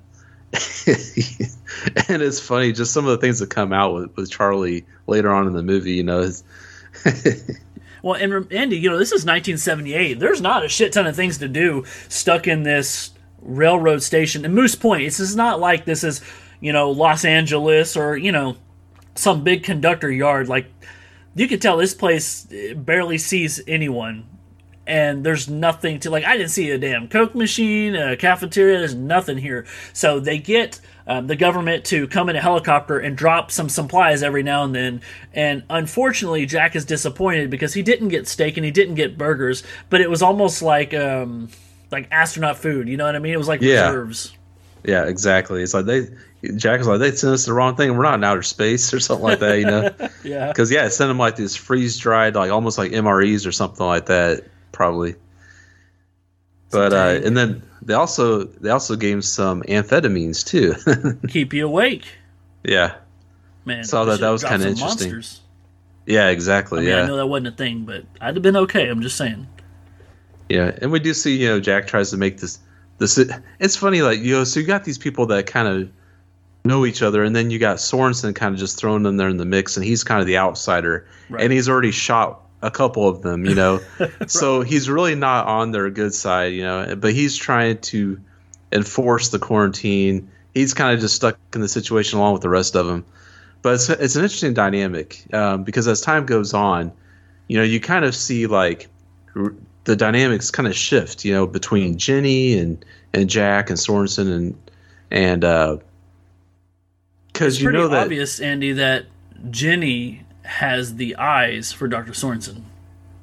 [0.86, 5.32] and it's funny just some of the things that come out with, with Charlie later
[5.32, 5.92] on in the movie.
[5.92, 6.30] You know,
[8.02, 10.18] Well, and Andy, you know, this is 1978.
[10.18, 14.44] There's not a shit ton of things to do stuck in this railroad station.
[14.44, 16.20] And Moose Point, this is not like this is,
[16.60, 18.56] you know, Los Angeles or, you know,
[19.14, 20.48] some big conductor yard.
[20.48, 20.66] Like,
[21.34, 24.26] you could tell this place eh, barely sees anyone.
[24.84, 28.96] And there's nothing to, like, I didn't see a damn Coke machine, a cafeteria, there's
[28.96, 29.64] nothing here.
[29.92, 34.24] So they get um, the government to come in a helicopter and drop some supplies
[34.24, 35.00] every now and then.
[35.32, 39.62] And unfortunately, Jack is disappointed because he didn't get steak and he didn't get burgers,
[39.88, 41.48] but it was almost like um,
[41.92, 42.88] like astronaut food.
[42.88, 43.34] You know what I mean?
[43.34, 43.86] It was like Yeah.
[43.86, 44.36] reserves.
[44.84, 45.62] yeah, exactly.
[45.62, 46.08] It's like they
[46.56, 47.96] Jack was like they sent us the wrong thing.
[47.96, 49.58] We're not in outer space or something like that.
[49.58, 49.90] You know.
[50.24, 50.48] Yeah.
[50.48, 53.84] Because yeah, it sent them like these freeze dried, like almost like MREs or something
[53.84, 55.16] like that, probably.
[56.70, 60.74] But uh, and then they also they also gave him some amphetamines too.
[61.28, 62.06] Keep you awake,
[62.64, 62.94] yeah,
[63.64, 63.84] man.
[63.84, 64.20] Saw that.
[64.20, 65.10] That was kinda interesting.
[65.12, 65.40] monsters.
[66.06, 66.80] yeah, exactly.
[66.80, 68.88] I mean, I know that wasn't a thing, but I'd have been okay.
[68.88, 69.46] I'm just saying.
[70.48, 72.58] yeah, and we do see you know Jack tries to make this
[72.98, 73.18] this.
[73.58, 75.90] It's funny, like you know, so you got these people that kind of
[76.64, 79.36] know each other, and then you got Sorensen kind of just thrown in there in
[79.36, 81.42] the mix, and he's kind of the outsider, Right.
[81.44, 83.80] and he's already shot a couple of them, you know,
[84.28, 88.20] so he's really not on their good side, you know, but he's trying to
[88.70, 90.30] enforce the quarantine.
[90.54, 93.04] He's kind of just stuck in the situation along with the rest of them.
[93.62, 96.92] But it's, it's an interesting dynamic um, because as time goes on,
[97.48, 98.88] you know, you kind of see like
[99.36, 99.54] r-
[99.84, 104.70] the dynamics kind of shift, you know, between Jenny and and Jack and Sorensen and
[105.10, 105.76] and uh,
[107.42, 109.06] because you know that obvious, Andy, that
[109.50, 112.12] Jenny has the eyes for Dr.
[112.12, 112.62] Sorensen.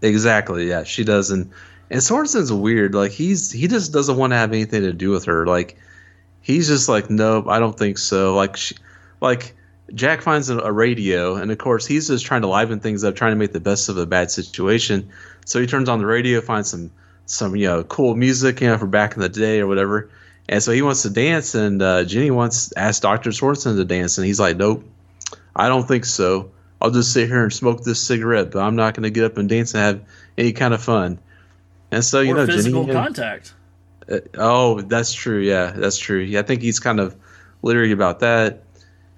[0.02, 0.68] Exactly.
[0.68, 1.50] Yeah, she does, and
[1.90, 2.94] and Sorensen's weird.
[2.94, 5.46] Like he's he just doesn't want to have anything to do with her.
[5.46, 5.78] Like
[6.42, 8.36] he's just like, nope, I don't think so.
[8.36, 8.76] Like she,
[9.22, 9.56] like
[9.94, 13.32] Jack finds a, radio, and of course he's just trying to liven things up, trying
[13.32, 15.10] to make the best of a bad situation.
[15.46, 16.92] So he turns on the radio, finds some
[17.26, 20.10] some you know cool music, you know, for back in the day or whatever.
[20.50, 24.18] And so he wants to dance, and uh, Jenny wants asked Doctor Sorensen to dance,
[24.18, 24.84] and he's like, nope,
[25.56, 26.50] I don't think so.
[26.82, 29.38] I'll just sit here and smoke this cigarette, but I'm not going to get up
[29.38, 30.02] and dance and have
[30.38, 31.20] any kind of fun.
[31.92, 32.94] And so you or know, physical Jenny.
[32.94, 33.54] contact.
[34.12, 35.40] uh, oh, that's true.
[35.40, 36.20] Yeah, that's true.
[36.20, 37.16] Yeah, I think he's kind of
[37.62, 38.64] leery about that.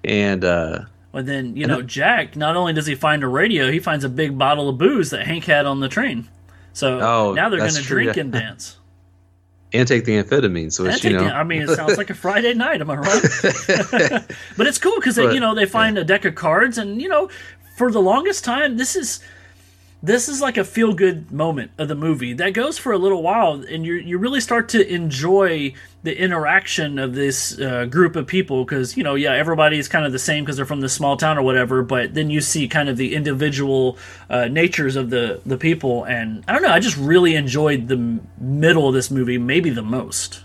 [0.03, 3.79] And uh, And then, you know, Jack, not only does he find a radio, he
[3.79, 6.27] finds a big bottle of booze that Hank had on the train.
[6.73, 8.21] So Oh, now they're going to drink yeah.
[8.21, 8.77] and dance.
[9.73, 11.23] And take the amphetamine, so it's you know.
[11.25, 12.81] the- I mean, it sounds like a Friday night.
[12.81, 13.21] Am I right?
[14.57, 17.29] but it's cool because you know they find a deck of cards, and you know,
[17.77, 19.21] for the longest time, this is
[20.03, 23.21] this is like a feel good moment of the movie that goes for a little
[23.21, 25.73] while, and you you really start to enjoy
[26.03, 30.11] the interaction of this uh, group of people because you know, yeah, everybody's kind of
[30.11, 32.89] the same because they're from this small town or whatever, but then you see kind
[32.89, 33.97] of the individual
[34.29, 38.19] uh, natures of the the people, and I don't know, I just really enjoyed the
[38.39, 40.43] middle of this movie, maybe the most.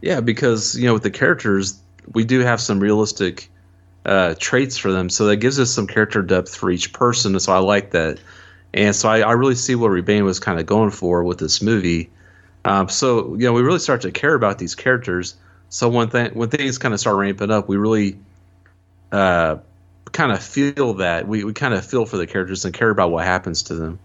[0.00, 1.78] Yeah, because you know with the characters,
[2.12, 3.50] we do have some realistic
[4.06, 7.34] uh, traits for them, so that gives us some character depth for each person.
[7.34, 8.18] And So I like that,
[8.72, 11.60] and so I, I really see what Rebane was kind of going for with this
[11.60, 12.10] movie.
[12.64, 15.36] Um, so you know, we really start to care about these characters.
[15.68, 18.18] So when th- when things kind of start ramping up, we really
[19.12, 19.56] uh,
[20.12, 23.10] kind of feel that we, we kind of feel for the characters and care about
[23.10, 23.98] what happens to them,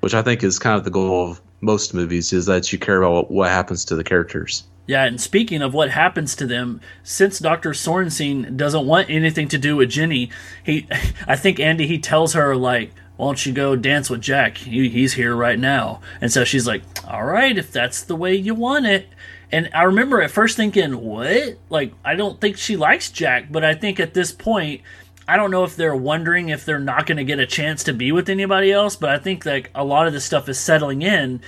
[0.00, 3.02] which I think is kind of the goal of most movies is that you care
[3.02, 4.64] about what, what happens to the characters.
[4.90, 7.70] Yeah, and speaking of what happens to them, since Dr.
[7.70, 10.32] Sorensen doesn't want anything to do with Jenny,
[10.64, 10.88] he
[11.28, 14.56] I think Andy he tells her like, "Why don't you go dance with Jack?
[14.56, 18.34] He, he's here right now." And so she's like, "All right, if that's the way
[18.34, 19.08] you want it."
[19.52, 21.58] And I remember at first thinking, "What?
[21.68, 24.80] Like I don't think she likes Jack," but I think at this point
[25.28, 27.92] I don't know if they're wondering if they're not going to get a chance to
[27.92, 31.02] be with anybody else, but I think like a lot of this stuff is settling
[31.02, 31.40] in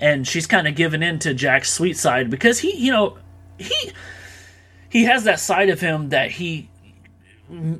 [0.00, 3.18] and she's kind of given in to Jack's sweet side because he, you know,
[3.58, 3.92] he
[4.88, 6.68] he has that side of him that he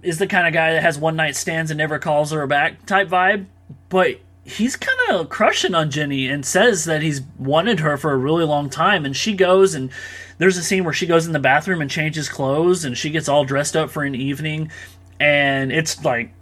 [0.03, 2.87] is the kind of guy that has one night stands and never calls her back
[2.87, 3.47] type vibe,
[3.89, 8.16] but he's kind of crushing on Jenny and says that he's wanted her for a
[8.16, 9.05] really long time.
[9.05, 9.91] And she goes and
[10.39, 13.29] there's a scene where she goes in the bathroom and changes clothes and she gets
[13.29, 14.71] all dressed up for an evening.
[15.18, 16.33] And it's like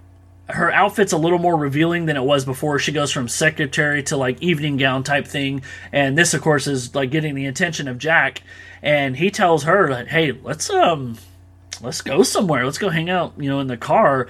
[0.48, 2.78] her outfit's a little more revealing than it was before.
[2.78, 5.62] She goes from secretary to like evening gown type thing.
[5.92, 8.42] And this, of course, is like getting the attention of Jack.
[8.82, 11.18] And he tells her, hey, let's, um,
[11.80, 12.64] let's go somewhere.
[12.64, 14.28] Let's go hang out, you know, in the car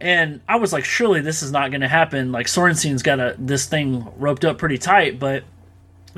[0.00, 2.32] and I was like, surely this is not going to happen.
[2.32, 5.44] Like Sorensen's got a this thing roped up pretty tight, but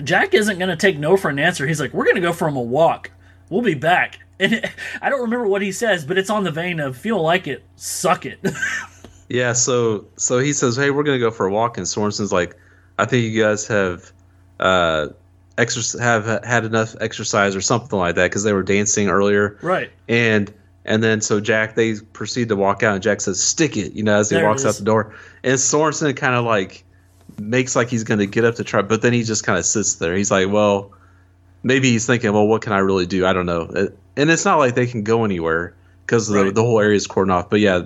[0.03, 1.66] Jack isn't going to take no for an answer.
[1.66, 3.11] He's like, we're going to go for a walk.
[3.50, 4.18] We'll be back.
[4.40, 7.22] And it, I don't remember what he says, but it's on the vein of "Feel
[7.22, 8.40] like it, suck it."
[9.33, 9.55] yeah.
[9.55, 12.55] So so he says, hey, we're going to go for a walk, and Sorensen's like,
[12.99, 14.12] I think you guys have.
[14.61, 15.09] Uh,
[16.01, 19.59] have had enough exercise or something like that because they were dancing earlier.
[19.62, 19.91] Right.
[20.09, 20.53] And
[20.85, 24.03] and then so Jack they proceed to walk out and Jack says stick it you
[24.03, 25.14] know as he There walks out the door.
[25.45, 26.85] And Sorensen kind of like
[27.39, 29.64] makes like he's going to get up to try but then he just kind of
[29.64, 30.16] sits there.
[30.16, 30.91] He's like well
[31.62, 33.26] maybe he's thinking well what can I really do?
[33.26, 33.91] I don't know.
[34.16, 35.74] And it's not like they can go anywhere
[36.07, 37.83] because the, the whole area is cordoned off but yeah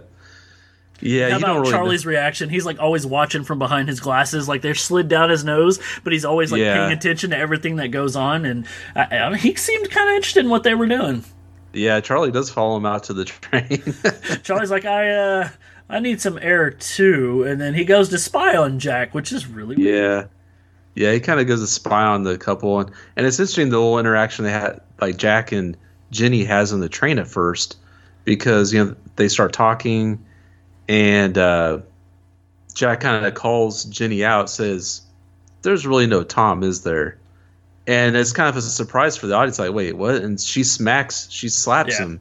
[1.01, 2.49] yeah How you don't about really Charlie's reaction?
[2.49, 6.12] He's like always watching from behind his glasses, like they're slid down his nose, but
[6.12, 6.74] he's always like Yeah.
[6.76, 8.44] paying attention to everything that goes on.
[8.44, 11.24] And I, I, he seemed kind of interested in what they were doing.
[11.72, 13.82] yeah Charlie does follow him out to the train
[14.42, 15.49] Charlie's like, I, uh,
[15.88, 19.47] I need some air too, and then he goes to spy on Jack, which is
[19.47, 19.88] really weird.
[19.94, 20.26] Yeah.
[20.97, 23.76] Yeah, he kind of goes to spy on the couple, and, and it's interesting the
[23.78, 25.76] little interaction they had, like Jack and
[26.11, 27.76] Jenny has on the train at first,
[28.24, 30.24] because you know they start talking,
[30.89, 31.80] and uh,
[32.74, 35.03] Jack kind of calls Jenny out, says,
[35.62, 37.18] "There's really no Tom, is there?"
[37.87, 41.28] And it's kind of a surprise for the audience, like, "Wait, what?" And she smacks,
[41.30, 42.05] she slaps Yeah.
[42.07, 42.20] him,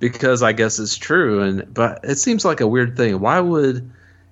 [0.00, 3.20] because I guess it's true, and but it seems like a weird thing.
[3.20, 3.90] Why would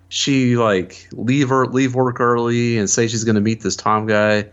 [0.08, 4.06] she like leave her leave work early and say she's going to meet this Tom
[4.06, 4.46] guy.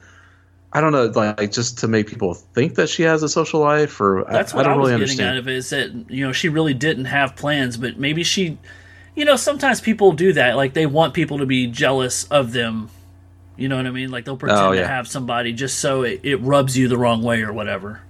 [0.75, 4.01] I don't know, like just to make people think that she has a social life,
[4.01, 5.91] or That's I, what I I, don't was really getting out of it is that
[6.09, 8.57] you know she really didn't have plans, but maybe she,
[9.15, 10.55] you know, sometimes people do that.
[10.55, 12.89] Like they want people to be jealous of them.
[13.55, 14.09] You know what I mean?
[14.09, 17.21] Like they'll pretend Oh, to have somebody just so it, it rubs you the wrong
[17.21, 18.01] way or whatever.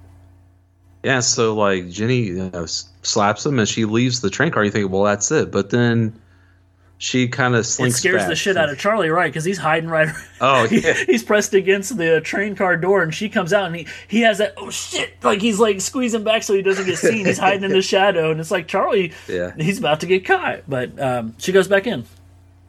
[1.03, 4.63] Yeah, so like Jenny you know, slaps him and she leaves the train car.
[4.63, 6.17] You think, well, that's it, but then
[6.97, 7.97] she kind of It slinks.
[7.97, 8.29] scares back.
[8.29, 9.31] the shit out of Charlie, right?
[9.31, 10.07] Because he's hiding right.
[10.39, 13.87] Oh yeah, he's pressed against the train car door, and she comes out, and he
[14.07, 17.25] he has that oh shit, like he's like squeezing back so he doesn't get seen.
[17.25, 19.51] He's hiding in the shadow, and it's like Charlie, yeah.
[19.57, 22.05] he's about to get caught, but um, she goes back in.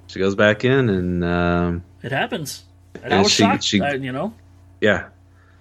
[0.08, 2.64] She goes back in and um, It happens.
[3.02, 4.34] And, I was she- shocked, she- uh, you know.
[4.80, 5.08] Yeah,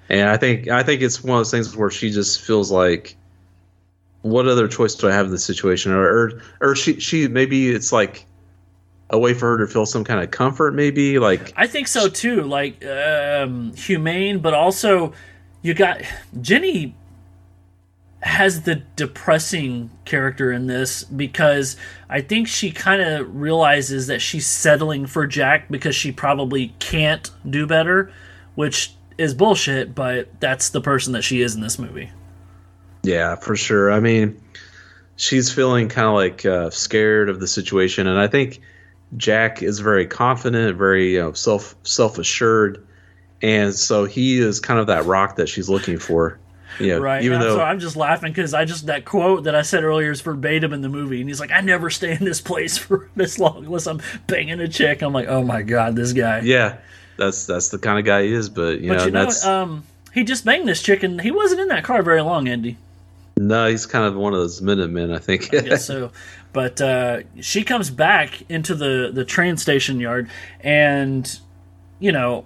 [0.10, 3.16] and I think I think it's one of those things where she just feels like,
[4.22, 5.92] what other choice do I have in this situation?
[5.92, 8.26] Or or, or she she maybe it's like
[9.10, 12.08] a way for her to feel some kind of comfort, maybe like I think so
[12.10, 12.42] too.
[12.42, 15.14] Like um, humane, but also
[15.62, 16.02] you got
[16.42, 16.96] Jenny
[18.22, 21.76] has the depressing character in this because
[22.10, 27.30] I think she kind of realizes that she's settling for Jack because she probably can't
[27.50, 28.12] do better,
[28.56, 29.94] which is bullshit.
[29.94, 32.12] But that's the person that she is in this movie.
[33.04, 33.92] yeah, for sure.
[33.92, 34.42] I mean,
[35.18, 38.62] she's feeling kind of like uh, scared of the situation, and I think
[39.18, 42.86] Jack is very confident, very you know, self self assured,
[43.42, 46.40] and so he is kind of that rock that she's looking for.
[46.80, 47.24] Know, Right.
[47.24, 50.10] even though so I'm just laughing because I just that quote that I said earlier
[50.10, 53.10] is verbatim in the movie, and he's like, "I never stay in this place for
[53.16, 56.78] this long unless I'm banging a chick." I'm like, "Oh my god, this guy." yeah,
[57.18, 58.50] that's that's the kind of guy he is.
[58.50, 59.84] But you but know, you know, um,
[60.14, 62.78] he just banged this chick, and he wasn't in that car very long, Andy.
[63.38, 65.54] no, he's kind of one of those Minutemen, I think.
[65.54, 66.12] I guess so.
[66.54, 70.30] But uh, she comes back into the the train station yard,
[70.62, 71.40] and
[72.00, 72.46] you know,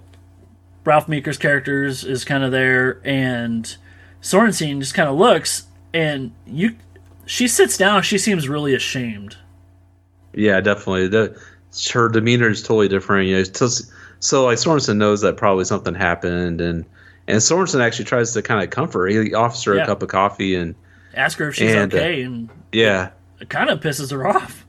[0.84, 3.76] Ralph Meeker's character is, is kind of there, and
[4.22, 6.74] Sorensen just kind of looks, and you,
[7.26, 8.02] she sits down.
[8.02, 9.36] She seems really ashamed.
[10.32, 11.08] yeah, definitely.
[11.08, 11.38] The,
[11.92, 13.28] her demeanor is totally different.
[13.28, 13.68] You know, so,
[14.20, 16.84] so like Sorensen knows that probably something happened, and
[17.26, 19.12] and Sorensen actually tries to kind of comfort.
[19.12, 19.22] her.
[19.22, 19.82] He offers her Yeah.
[19.82, 20.74] a cup of coffee, and
[21.14, 23.10] Ask her if she's And, uh, okay, and yeah,
[23.40, 24.66] it kind of pisses her off.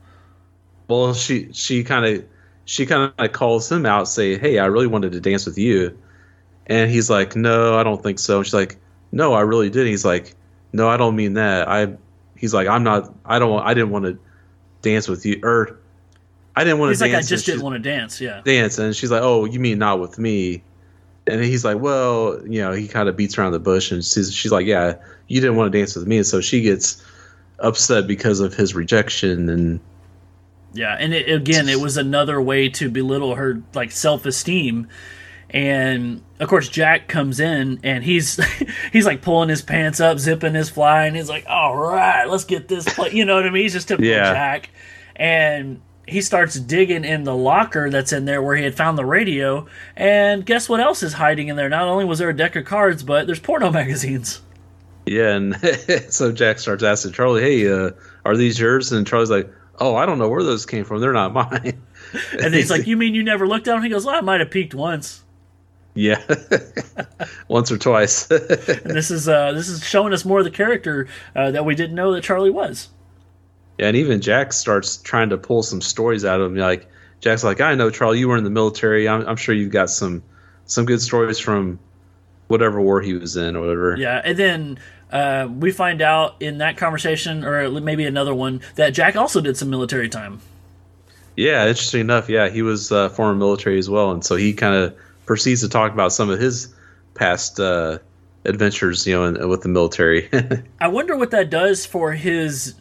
[0.88, 2.24] well, she she kind of
[2.64, 5.96] she kind of calls him out, say, "Hey, I really wanted to dance with you,"
[6.66, 8.78] and he's like, "No, I don't think so." And she's like,
[9.12, 10.34] "No, I really did." He's like,
[10.72, 11.68] "No, I don't mean that.
[11.68, 11.94] I."
[12.36, 13.12] He's like, "I'm not.
[13.24, 13.60] I don't.
[13.62, 14.18] I didn't want to
[14.82, 15.78] dance with you, or
[16.56, 17.18] I didn't want to dance with the Daniel.
[17.20, 18.20] He's like, I just didn't want to dance.
[18.20, 18.40] Yeah.
[18.44, 20.62] dance and she's like oh you mean not with me
[21.26, 24.32] and he's like well you know he kind of beats around the bush and she's,
[24.32, 24.94] she's like yeah
[25.28, 27.04] you didn't want to dance with me and so she gets
[27.60, 29.80] upset because of his rejection and
[30.72, 34.88] Yeah, and it, again, it was another way to belittle her like self esteem.
[35.52, 38.38] And of course, Jack comes in and he's
[38.92, 42.44] he's like pulling his pants up, zipping his fly, and he's like, "All right, let's
[42.44, 43.10] get this." Play.
[43.12, 43.62] You know what I mean?
[43.64, 44.32] He's just typical Yeah.
[44.32, 44.70] Jack,
[45.16, 49.04] and he starts digging in the locker that's in there where he had found the
[49.04, 49.66] radio.
[49.96, 51.68] And guess what else is hiding in there?
[51.68, 54.40] Not only was there a deck of cards, but there's porno magazines.
[55.10, 55.56] Yeah, and
[56.08, 57.90] so Jack starts asking Charlie, "Hey, uh,
[58.24, 61.00] are these yours?" And Charlie's like, "Oh, I don't know where those came from.
[61.00, 61.82] They're not mine."
[62.40, 64.38] And he's like, "You mean you never looked at them?" He goes, "Well, I might
[64.38, 65.24] have peeked once."
[65.94, 66.22] "Yeah,
[67.48, 71.08] once or twice." And this is uh, this is showing us more of the character
[71.34, 72.88] uh, that we didn't know that Charlie was.
[73.78, 76.56] Yeah, and even Jack starts trying to pull some stories out of him.
[76.56, 76.88] Like
[77.18, 79.08] Jack's like, "I know, Charlie, you were in the military.
[79.08, 80.22] I'm, I'm sure you've got some
[80.66, 81.80] some good stories from
[82.46, 84.78] whatever war he was in or whatever." Yeah, and then
[85.12, 89.56] uh, we find out in that conversation, or maybe another one, that Jack also did
[89.56, 90.40] some military time.
[91.36, 92.28] Yeah, interesting enough.
[92.28, 94.96] Yeah, he was uh, former military as well, and so he kind of
[95.26, 96.72] proceeds to talk about some of his
[97.14, 97.98] past uh,
[98.44, 100.28] adventures, you know, in, with the military.
[100.80, 102.74] I wonder what that does for his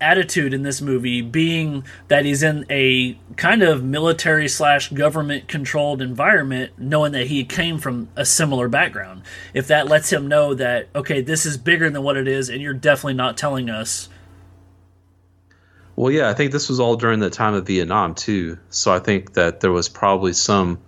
[0.00, 6.02] attitude in this movie, being that he's in a kind of military slash government controlled
[6.02, 9.22] environment, knowing that he came from a similar background.
[9.54, 12.60] If that lets him know that, okay, this is bigger than what it is, and
[12.60, 14.08] you're definitely not telling us.
[15.96, 18.58] well, yeah, I think this was all during the time of Vietnam too.
[18.68, 20.78] So I think that there was probably some.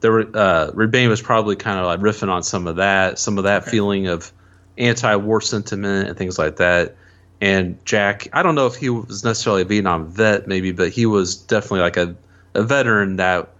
[0.00, 3.38] There were uh, Rebane was probably kind of like riffing on some of that, some
[3.38, 4.32] of that feeling of
[4.78, 6.96] anti-war sentiment and things like that.
[7.40, 11.04] And Jack, I don't know if he was necessarily a Vietnam vet, maybe, but he
[11.06, 12.14] was definitely like a,
[12.54, 13.50] a veteran that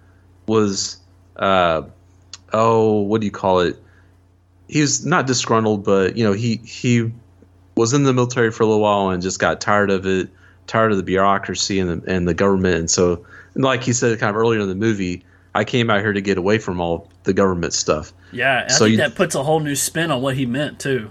[0.46, 0.96] was,
[1.36, 1.82] uh,
[2.52, 3.76] oh, what do you call it?
[4.68, 7.12] He was not disgruntled, but you know, he he
[7.76, 10.30] was in the military for a little while and just got tired of it,
[10.66, 12.76] tired of the bureaucracy and the, and the government.
[12.76, 16.00] And so, and like he said kind of earlier in the movie, I came out
[16.00, 18.12] here to get away from all the government stuff.
[18.32, 20.46] Yeah, and So I think you- that puts a whole new spin on what he
[20.46, 21.10] meant too.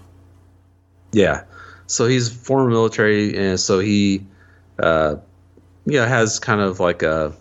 [1.12, 1.44] Yeah.
[1.88, 4.26] So he's former military, and so he,
[4.80, 5.16] uh,
[5.86, 7.34] yeah, has kind of like a,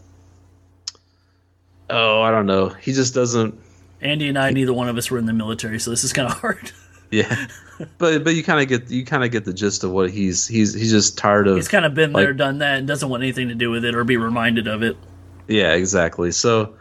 [1.90, 2.68] oh, I don't know.
[2.68, 3.58] He just doesn't.
[4.00, 6.30] Andy and I, neither one of us were in the military, so this is kind
[6.30, 6.72] of hard.
[7.10, 7.46] Yeah.
[7.98, 10.46] but but you kind of get you kind of get the gist of what he's
[10.46, 11.56] he's he's just tired of.
[11.56, 13.94] He's kind of been there, done that, and doesn't want anything to do with it
[13.94, 14.96] or be reminded of it.
[15.46, 16.32] Yeah, exactly.
[16.32, 16.74] So,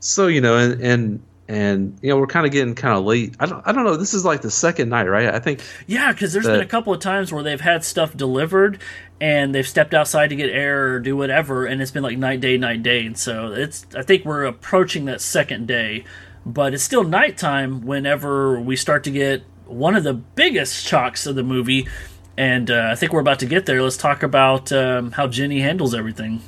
[0.00, 3.34] so you know, and and and you know, we're kind of getting kind of late.
[3.40, 3.96] I don't I don't know.
[3.96, 5.34] This is like the second night, right?
[5.34, 5.62] I think.
[5.86, 8.80] Yeah, because there's been a couple of times where they've had stuff delivered
[9.20, 12.40] and they've stepped outside to get air or do whatever, and it's been like night,
[12.40, 13.04] day, night, day.
[13.04, 16.04] And so it's, I think we're approaching that second day,
[16.46, 21.34] but it's still nighttime whenever we start to get one of the biggest shocks of
[21.34, 21.88] the movie.
[22.36, 23.82] And uh, I think we're about to get there.
[23.82, 26.42] Let's talk about um, how Jenny handles everything.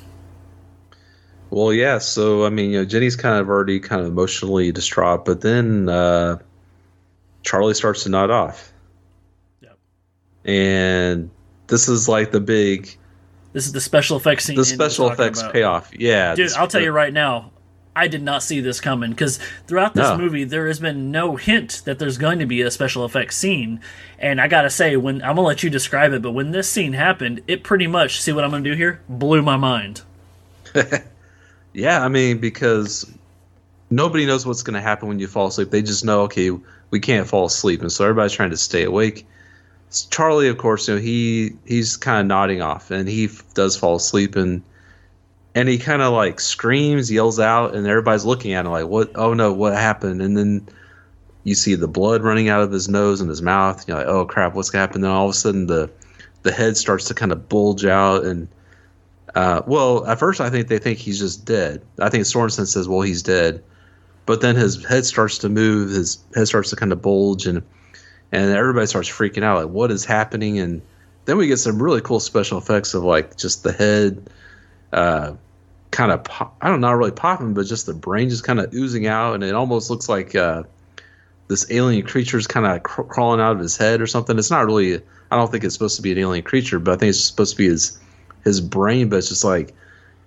[1.51, 1.97] Well, yeah.
[1.99, 5.89] So I mean, you know, Jenny's kind of already kind of emotionally distraught, but then
[5.89, 6.39] uh,
[7.43, 8.71] Charlie starts to nod off,
[9.61, 9.77] Yep.
[10.45, 11.29] and
[11.67, 12.95] this is like the big
[13.53, 14.55] This is the special effects scene.
[14.55, 15.53] the special effects about.
[15.53, 15.91] payoff.
[15.97, 17.51] Yeah, Dude, this- I'll tell you right now,
[17.93, 19.37] I did not see this coming because
[19.67, 20.17] throughout this No.
[20.17, 23.81] movie there has been no hint that there's going to be a special effects scene.
[24.17, 26.93] And I gotta say, when I'm gonna let you describe it, but when this scene
[26.93, 30.03] happened, it pretty much see what I'm gonna do here blew my mind.
[31.73, 33.09] Yeah, I mean, because
[33.89, 35.71] nobody knows what's going to happen when you fall asleep.
[35.71, 36.51] They just know, okay,
[36.89, 39.25] we can't fall asleep, and so everybody's trying to stay awake.
[40.09, 43.75] Charlie, of course, you know, he he's kind of nodding off, and he f- does
[43.75, 44.61] fall asleep, and
[45.53, 49.11] and he kind of like screams, yells out, and everybody's looking at him like, "What?
[49.15, 50.67] Oh no, what happened?" And then
[51.43, 53.85] you see the blood running out of his nose and his mouth.
[53.87, 55.89] You're like, "Oh crap, what's going to happen?" Then all of a sudden, the
[56.43, 58.47] the head starts to kind of bulge out and
[59.35, 61.81] uh, well, at first I think they think he's just dead.
[61.99, 63.63] I think Sorensen says, "Well, he's dead,"
[64.25, 65.91] but then his head starts to move.
[65.91, 67.61] His head starts to kind of bulge, and
[68.31, 70.81] and everybody starts freaking out, like, "What is happening?" And
[71.25, 74.29] then we get some really cool special effects of like just the head,
[74.91, 75.33] uh,
[75.91, 78.59] kind of pop, I don't know, not really popping, but just the brain just kind
[78.59, 80.63] of oozing out, and it almost looks like uh,
[81.47, 84.37] this alien creature is kind of cr- crawling out of his head or something.
[84.37, 85.01] It's not really.
[85.31, 87.51] I don't think it's supposed to be an alien creature, but I think it's supposed
[87.51, 87.97] to be his
[88.43, 89.73] his brain, but it's just like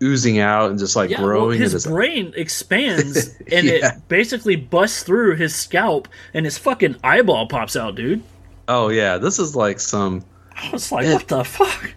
[0.03, 1.61] oozing out and just like Yeah, well, growing.
[1.61, 3.73] his and it's- brain expands and Yeah.
[3.97, 8.23] it basically busts through his scalp and his fucking eyeball pops out, dude.
[8.69, 10.25] oh yeah, this is like some.
[10.57, 11.93] I was like, what the fuck?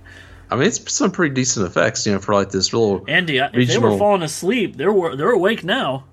[0.50, 3.50] I mean, it's some pretty decent effects, you know, for like this little Andy, I-
[3.54, 6.06] if they were falling asleep, they're they're awake now.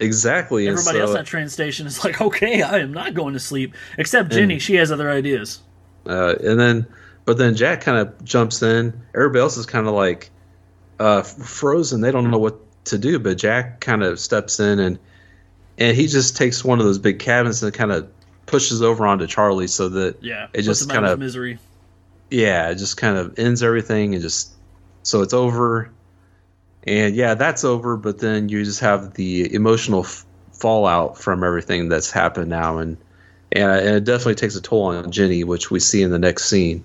[0.00, 0.68] exactly.
[0.68, 3.74] Everybody so, else at train station is like, okay, I am not going to sleep.
[3.96, 5.60] Except Jenny, she has other ideas.
[6.06, 6.86] uh, and then,
[7.28, 8.98] but then Jack kind of jumps in.
[9.14, 10.30] Everybody else is kind of like
[10.98, 12.00] uh, frozen.
[12.00, 12.56] They don't know what
[12.86, 14.98] to do, but Jack kind of steps in and
[15.76, 18.08] and he just takes one of those big cabins and kind of
[18.46, 21.18] pushes over onto Charlie so that Yeah, it just puts him out kind of of
[21.18, 21.58] misery.
[22.30, 24.52] yeah, it just kind of ends everything and just
[25.02, 25.90] so it's over.
[26.86, 27.98] And yeah, that's over.
[27.98, 30.24] But then you just have the emotional f-
[30.54, 32.96] fallout from everything that's happened now, and
[33.52, 36.46] and, and it definitely takes a toll on Jenny, which we see in the next
[36.46, 36.82] scene.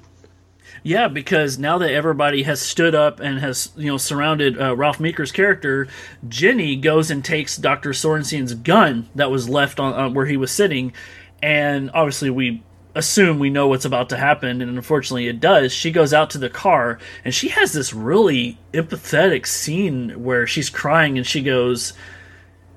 [0.82, 5.00] Yeah, because now that everybody has stood up and has you know surrounded uh, Ralph
[5.00, 5.88] Meeker's character,
[6.28, 10.52] Jenny goes and takes Doctor Sorensen's gun that was left on, on where he was
[10.52, 10.94] sitting,
[11.42, 12.64] and obviously we
[12.96, 15.72] assume we know what's about to happen, and unfortunately it does.
[15.72, 20.70] She goes out to the car and she has this really empathetic scene where she's
[20.70, 21.94] crying and she goes,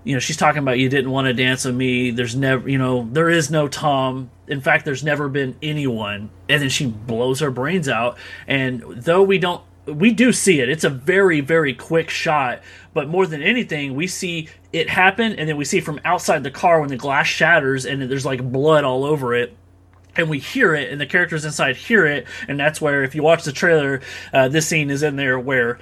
[0.06, 2.12] you know, she's talking about you didn't want to dance with me.
[2.12, 4.30] There's never, you know, there is no Tom.
[4.46, 6.30] In fact, there's never been anyone.
[6.48, 8.16] And then she blows her brains out.
[8.46, 10.68] And though we don't, we do see it.
[10.68, 12.62] It's a very, very quick shot.
[12.94, 16.52] But more than anything, we see it happen, and then we see from outside the
[16.52, 19.56] car when the glass shatters and there's like blood all over it
[20.16, 23.22] and we hear it, and the characters inside hear it, and that's where, if you
[23.22, 24.00] watch the trailer,
[24.32, 25.78] uh, this scene is in there where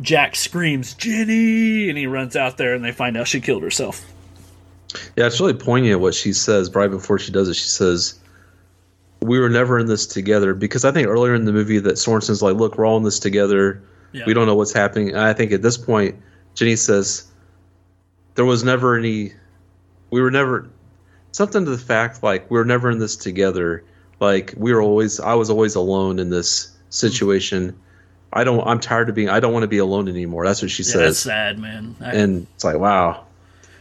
[0.00, 4.04] Jack screams "Jenny," and he runs out there, and they find out she killed herself.
[5.16, 7.54] Yeah, it's really poignant what she says right before she does it.
[7.54, 8.18] She says,
[9.20, 12.42] "We were never in this together." Because I think earlier in the movie that Sorensen's
[12.42, 13.82] like, "Look, we're all in this together.
[14.12, 14.24] Yeah.
[14.26, 16.14] We don't know what's happening." And I think at this point,
[16.54, 17.24] Jenny says,
[18.36, 19.32] "There was never any.
[20.10, 20.68] We were never
[21.32, 23.84] something to the fact like we were never in this together.
[24.20, 25.18] Like we were always.
[25.18, 27.76] I was always alone in this situation.
[28.32, 28.66] I don't.
[28.66, 29.28] I'm tired of being.
[29.28, 31.18] I don't want to be alone anymore." That's what she Yeah, that's says.
[31.20, 31.96] sad, man.
[32.00, 33.24] I- And it's like, wow.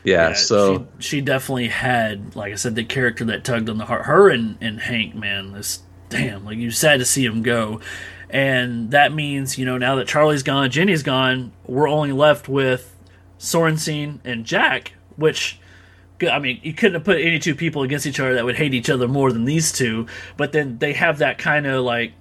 [0.04, 0.30] Yeah.
[0.30, 0.88] yeah, so.
[1.00, 4.06] she, she definitely had, like I said, the character that tugged on the heart.
[4.06, 5.80] Her and, and Hank, man, this
[6.10, 7.82] damn, like you sad to see him go.
[8.30, 12.96] And that means, you know, now that Charlie's gone, Jenny's gone, we're only left with
[13.40, 15.60] Sorensen and Jack, which
[16.22, 18.74] I mean, you couldn't have put any two people against each other that would hate
[18.74, 20.08] each other more than these two.
[20.38, 22.14] But then they have that kind of like,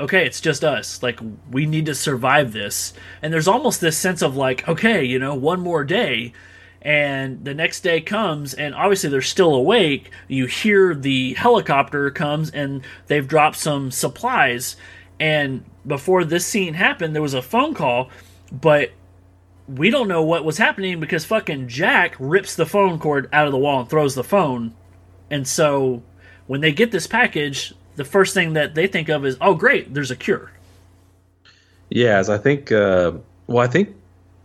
[0.00, 1.02] okay, it's just us.
[1.02, 1.20] Like,
[1.50, 2.92] we need to survive this.
[3.22, 6.32] And there's almost this sense of like, okay, you know, one more day.
[6.82, 10.10] And the next day comes, and obviously they're still awake.
[10.28, 14.76] You hear the helicopter comes, and they've dropped some supplies.
[15.18, 18.08] And before this scene happened, there was a phone call,
[18.50, 18.92] but
[19.68, 23.52] we don't know what was happening because fucking Jack rips the phone cord out of
[23.52, 24.74] the wall and throws the phone.
[25.30, 26.02] And so
[26.46, 29.92] when they get this package, the first thing that they think of is, oh, great,
[29.92, 30.50] there's a cure.
[31.90, 32.72] Yeah, as I think.
[32.72, 33.12] Uh,
[33.46, 33.94] well, I think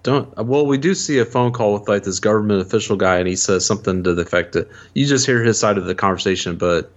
[0.04, 0.36] don't.
[0.36, 3.38] Well, we do see a phone call with like this government official guy, and he
[3.38, 6.92] says something to the effect that you just hear his side of the conversation, but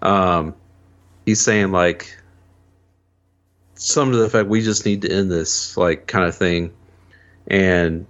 [0.00, 0.54] um,
[1.26, 2.16] he's saying like
[3.74, 6.72] some to the effect we just need to end this, like kind of thing,
[7.48, 8.06] and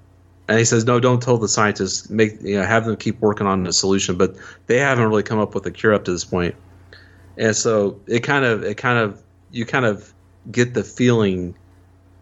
[0.47, 3.49] and he says no, don't tell the scientists, make you know have them keep working
[3.49, 4.37] on a solution, but
[4.69, 6.55] they haven't really come up with a cure up to this point,
[7.39, 10.13] and so it kind of it kind of you kind of
[10.51, 11.55] get the feeling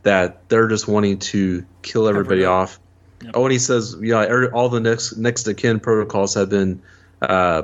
[0.02, 2.52] that they're just wanting to kill everybody up.
[2.52, 2.80] off.
[3.34, 6.80] Oh, and he says, yeah, all the next next of kin protocols have been
[7.22, 7.62] uh,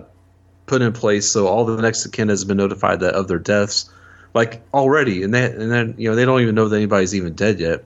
[0.66, 3.38] put in place, so all the next of kin has been notified that of their
[3.38, 3.90] deaths,
[4.34, 7.34] like already, and they and then you know they don't even know that anybody's even
[7.34, 7.84] dead yet.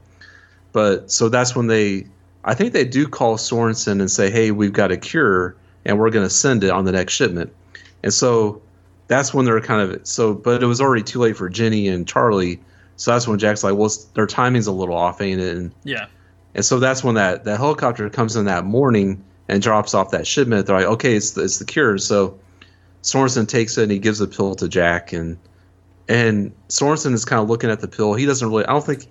[0.73, 2.07] But so that's when they,
[2.45, 6.11] I think they do call Sorensen and say, hey, we've got a cure, and we're
[6.11, 7.53] going to send it on the next shipment,
[8.05, 8.62] and so
[9.09, 10.34] that's when they're kind of so.
[10.34, 12.61] But it was already too late for Jenny and Charlie.
[12.96, 15.57] So that's when Jack's like, well, their timing's a little off, ain't it?
[15.57, 16.07] And Yeah.
[16.54, 20.26] and so that's when that, that helicopter comes in that morning and drops off that
[20.26, 20.66] shipment.
[20.66, 21.98] They're like, okay, it's the, it's the cure.
[21.98, 22.38] So
[23.02, 25.36] Sorensen takes it and he gives the pill to Jack, and
[26.09, 28.14] and Sorensen is kind of looking at the pill.
[28.14, 29.07] He doesn't really, I don't think,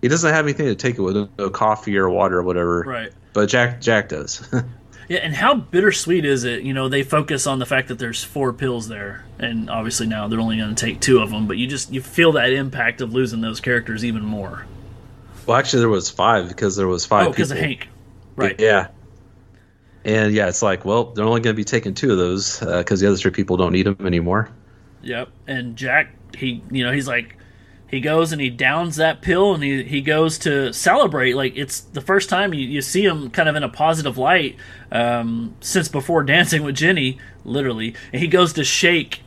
[0.00, 2.84] he doesn't have anything to take it with, no coffee or water or whatever.
[2.86, 3.12] Right.
[3.32, 4.48] But Jack Jack does.
[5.08, 6.62] Yeah, and how bittersweet is it?
[6.62, 10.28] You know, they focus on the fact that there's four pills there, and obviously now
[10.28, 11.46] they're only going to take two of them.
[11.46, 14.66] But you just you feel that impact of losing those characters even more.
[15.46, 17.58] well, actually, there was five because there was five Oh, because of.
[17.58, 17.88] Hank,
[18.36, 18.58] right?
[18.58, 18.88] Yeah.
[20.06, 22.78] And yeah, it's like, well, they're only going to be taking two of those uh,
[22.78, 24.50] because the other three people don't need them anymore.
[25.02, 25.28] Yep.
[25.46, 27.38] And Jack, he, you know, he's like,
[27.88, 31.34] he goes and he downs that pill and he, he goes to celebrate.
[31.34, 34.56] Like, it's the first time you, you see him kind of in a positive light
[34.90, 37.94] um, since before dancing with Jenny, literally.
[38.12, 39.22] And he goes to shake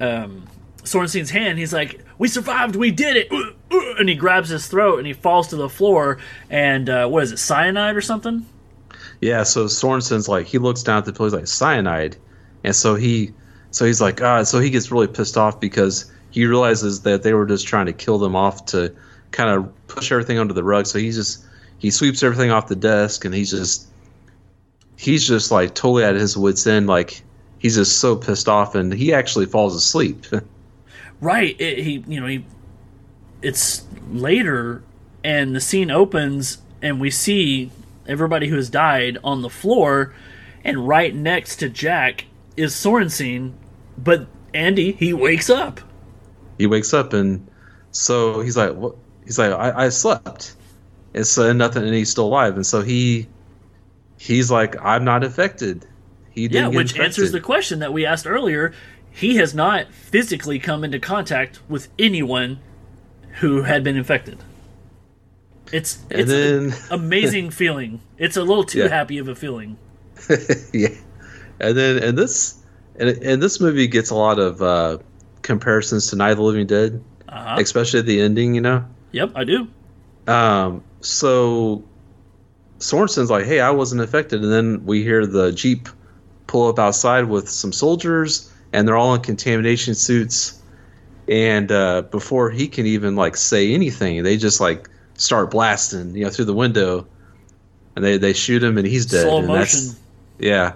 [0.00, 0.46] um,
[0.84, 1.58] Sorensen's hand.
[1.58, 3.32] He's like, we survived, we did it.
[3.32, 6.18] Uh, uh," And he grabs his throat and he falls to the floor.
[6.50, 8.46] And uh, what is it, cyanide or something?
[9.22, 12.16] Yeah, so Sorensen's like he looks down at the pill, he's like cyanide,
[12.64, 13.32] and so he,
[13.70, 17.34] so he's like, ah, so he gets really pissed off because he realizes that they
[17.34, 18.94] were just trying to kill them off to
[19.30, 20.86] kind of push everything under the rug.
[20.86, 21.44] So he just
[21.78, 23.86] he sweeps everything off the desk, and he's just
[24.96, 26.86] he's just like totally at his wits end.
[26.86, 27.22] Like
[27.58, 30.24] he's just so pissed off, and he actually falls asleep.
[31.20, 31.54] right.
[31.60, 32.46] It, he you know he
[33.42, 34.82] it's later,
[35.22, 37.70] and the scene opens, and we see
[38.08, 40.14] everybody who has died on the floor,
[40.64, 42.24] and right next to Jack
[42.56, 43.52] is Sorensen,
[43.98, 45.82] but Andy he wakes up.
[46.62, 47.46] He wakes up, and
[47.90, 50.54] so he's like, "What?" He's like, "I, I slept."
[51.14, 53.28] and so nothing, and he's still alive, and so he
[54.18, 55.86] he's like, I'm not affected.
[56.30, 57.04] He yeah, which infected.
[57.04, 58.72] answers the question that we asked earlier.
[59.10, 62.60] He has not physically come into contact with anyone
[63.40, 64.38] who had been infected.
[65.70, 68.00] It's it's then, an amazing feeling.
[68.16, 68.88] It's a little too yeah.
[68.88, 69.76] happy of a feeling.
[70.72, 70.88] yeah,
[71.60, 72.58] and then and this
[72.98, 74.98] and, and this movie gets a lot of uh,
[75.42, 77.56] comparisons to Night of the Living Dead, uh-huh.
[77.58, 78.54] especially at the ending.
[78.54, 78.84] You know.
[79.12, 79.68] Yep, I do.
[80.26, 81.82] Um, so
[82.78, 85.88] Sorensen's like, "Hey, I wasn't affected," and then we hear the jeep
[86.46, 90.60] pull up outside with some soldiers, and they're all in contamination suits.
[91.28, 96.24] And uh, before he can even like say anything, they just like start blasting, you
[96.24, 97.06] know, through the window,
[97.94, 99.22] and they they shoot him, and he's dead.
[99.22, 99.96] Slow motion.
[100.38, 100.74] yeah.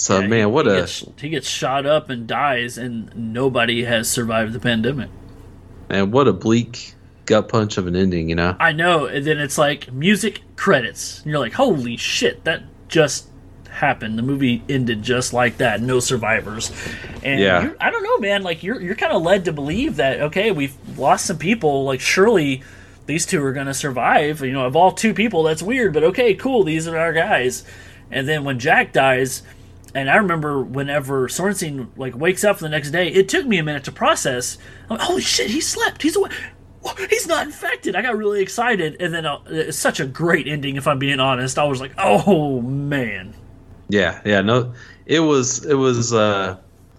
[0.00, 3.84] So yeah, man, what he a gets, he gets shot up and dies, and nobody
[3.84, 5.10] has survived the pandemic.
[5.90, 6.94] And what a bleak
[7.26, 8.56] gut punch of an ending, you know?
[8.58, 9.04] I know.
[9.04, 11.18] And then it's like music credits.
[11.18, 13.28] And you're like, holy shit, that just
[13.68, 14.16] happened.
[14.16, 15.82] The movie ended just like that.
[15.82, 16.72] No survivors.
[17.22, 17.70] And yeah.
[17.78, 18.42] I don't know, man.
[18.42, 21.84] Like you're you're kind of led to believe that okay, we've lost some people.
[21.84, 22.62] Like surely
[23.04, 24.40] these two are gonna survive.
[24.40, 25.92] You know, of all two people, that's weird.
[25.92, 26.64] But okay, cool.
[26.64, 27.64] These are our guys.
[28.10, 29.42] And then when Jack dies,
[29.94, 33.62] and I remember whenever Sorensen like wakes up the next day, it took me a
[33.62, 34.58] minute to process.
[34.88, 36.02] I'm like, holy shit, he slept.
[36.02, 36.32] He's awake
[37.08, 37.94] he's not infected.
[37.94, 40.76] I got really excited, and then uh, it's such a great ending.
[40.76, 43.34] If I'm being honest, I was like, oh man.
[43.88, 44.72] Yeah, yeah, no,
[45.06, 46.56] it was, it was, uh,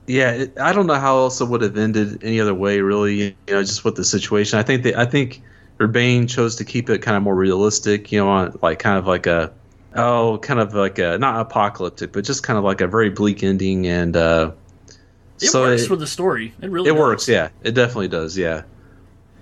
[0.08, 0.32] yeah.
[0.32, 3.16] It, I don't know how else it would have ended any other way, really.
[3.16, 4.60] You know, just with the situation.
[4.60, 5.42] I think that I think
[5.78, 8.12] Rebane chose to keep it kind of more realistic.
[8.12, 9.54] You know, on, like kind of like a
[9.96, 13.44] oh, kind of like a not apocalyptic, but just kind of like a very bleak
[13.44, 14.52] ending, and uh,
[15.40, 16.54] it so works it, for the story.
[16.62, 17.00] It really it does.
[17.00, 17.28] works.
[17.28, 18.38] Yeah, it definitely does.
[18.38, 18.64] Yeah.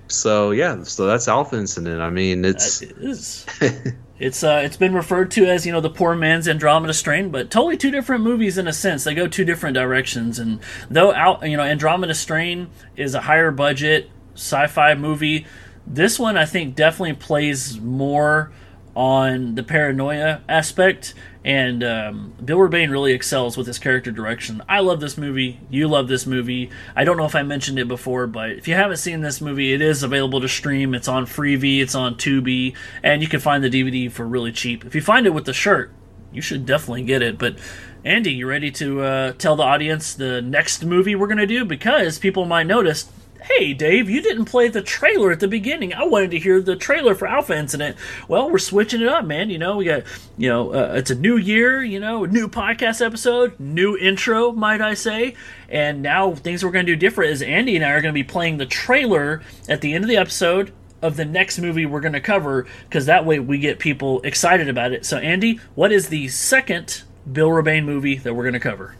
[0.08, 2.02] So yeah, so that's Alpha Incident.
[2.02, 3.46] I mean, it's it is.
[4.20, 7.52] it's uh, it's been referred to as you know the poor man's Andromeda Strain, but
[7.52, 9.04] totally two different movies in a sense.
[9.04, 13.52] They go two different directions, and though out you know Andromeda Strain is a higher
[13.52, 15.46] budget sci-fi movie,
[15.86, 18.52] this one I think definitely plays more
[18.96, 21.14] on the paranoia aspect
[21.44, 24.62] and um, Bill Rebane really excels with his character direction.
[24.68, 25.60] I love this movie.
[25.70, 26.70] You love this movie.
[26.96, 29.74] I don't know if I mentioned it before, but if you haven't seen this movie,
[29.74, 30.94] it is available to stream.
[30.94, 34.86] It's on Freevee, it's on Tubi, and you can find the DVD for really cheap.
[34.86, 35.92] If you find it with the shirt,
[36.34, 37.38] you should definitely get it.
[37.38, 37.58] But
[38.04, 41.64] Andy, you ready to uh, tell the audience the next movie we're going to do?
[41.64, 43.10] Because people might notice
[43.50, 45.94] hey, Dave, you didn't play the trailer at the beginning.
[45.94, 47.98] I wanted to hear the trailer for Alpha Incident.
[48.28, 49.50] Well, we're switching it up, man.
[49.50, 50.04] You know, we got,
[50.38, 54.52] you know, uh, it's a new year, you know, a new podcast episode, new intro,
[54.52, 55.36] might I say.
[55.68, 58.18] And now things we're going to do different is Andy and I are going to
[58.18, 60.72] be playing the trailer at the end of the episode
[61.02, 64.70] of the next movie we're going to cover because that way we get people excited
[64.70, 65.06] about it.
[65.06, 68.96] So, Andy, what is the second Bill Rebane movie that we're going to cover?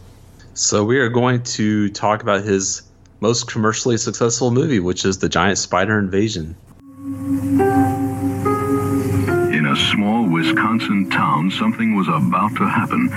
[0.54, 2.82] So, we are going to talk about his
[3.20, 6.56] most commercially successful movie, which is The Giant Spider Invasion.
[9.52, 13.08] In a small Wisconsin town, something was about to happen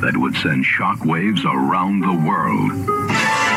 [0.00, 3.53] that would send shockwaves around the world.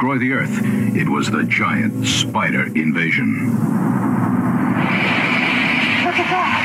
[0.00, 0.58] Destroy the Earth.
[0.96, 3.52] It was the giant spider invasion.
[6.00, 6.64] Look at that!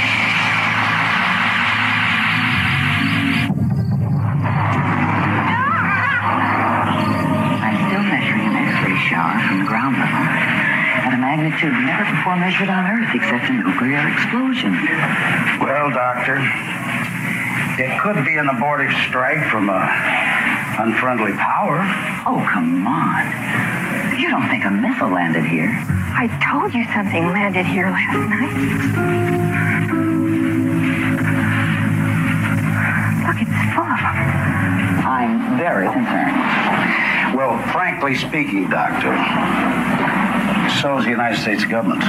[7.59, 10.15] I'm still measuring an X-ray shower from the ground level.
[11.03, 14.71] And magnitude never before measured on Earth except a nuclear explosion.
[15.59, 16.39] Well, Doctor,
[17.83, 20.34] it could be an abortive strike from a
[20.77, 21.79] unfriendly power.
[22.25, 24.19] Oh, come on.
[24.19, 25.71] You don't think a missile landed here?
[26.17, 28.55] I told you something landed here last night.
[33.27, 34.17] Look, it's full of them.
[35.05, 36.35] I'm very concerned.
[37.35, 39.15] Well, frankly speaking, Doctor,
[40.81, 42.03] so is the United States government.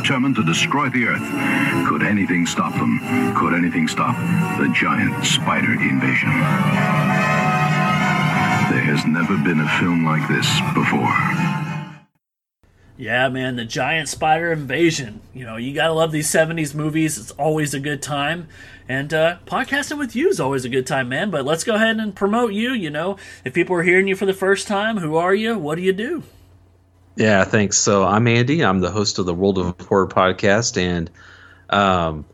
[0.00, 1.88] Determined to destroy the earth.
[1.88, 3.00] Could anything stop them?
[3.36, 4.16] Could anything stop
[4.58, 6.30] the giant spider invasion?
[8.70, 11.12] There has never been a film like this before.
[12.96, 15.20] Yeah, man, the giant spider invasion.
[15.34, 17.18] You know, you gotta love these 70s movies.
[17.18, 18.48] It's always a good time.
[18.88, 21.30] And uh, podcasting with you is always a good time, man.
[21.30, 22.72] But let's go ahead and promote you.
[22.72, 25.58] You know, if people are hearing you for the first time, who are you?
[25.58, 26.24] What do you do?
[27.16, 27.76] Yeah, thanks.
[27.76, 28.64] So I'm Andy.
[28.64, 31.10] I'm the host of the World of Horror podcast, and
[31.68, 32.24] um,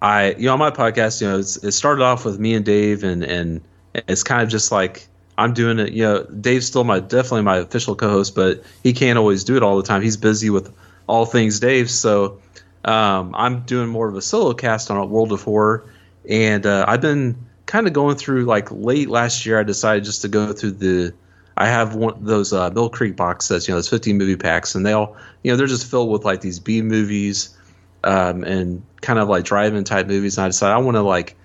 [0.00, 3.04] I, you know, on my podcast, you know, it started off with me and Dave,
[3.04, 3.60] and and
[3.94, 5.92] it's kind of just like I'm doing it.
[5.92, 9.62] You know, Dave's still my definitely my official co-host, but he can't always do it
[9.62, 10.00] all the time.
[10.00, 10.72] He's busy with
[11.06, 12.40] all things Dave, so
[12.84, 15.84] um, I'm doing more of a solo cast on World of Horror,
[16.28, 17.36] and uh, I've been
[17.66, 19.58] kind of going through like late last year.
[19.58, 21.14] I decided just to go through the.
[21.56, 24.74] I have one those uh, Mill Creek box sets, you know, those 15 movie packs,
[24.74, 27.56] and they all, you know, they're just filled with like these B movies,
[28.02, 30.36] um, and kind of like drive-in type movies.
[30.36, 31.36] And I decided I want to like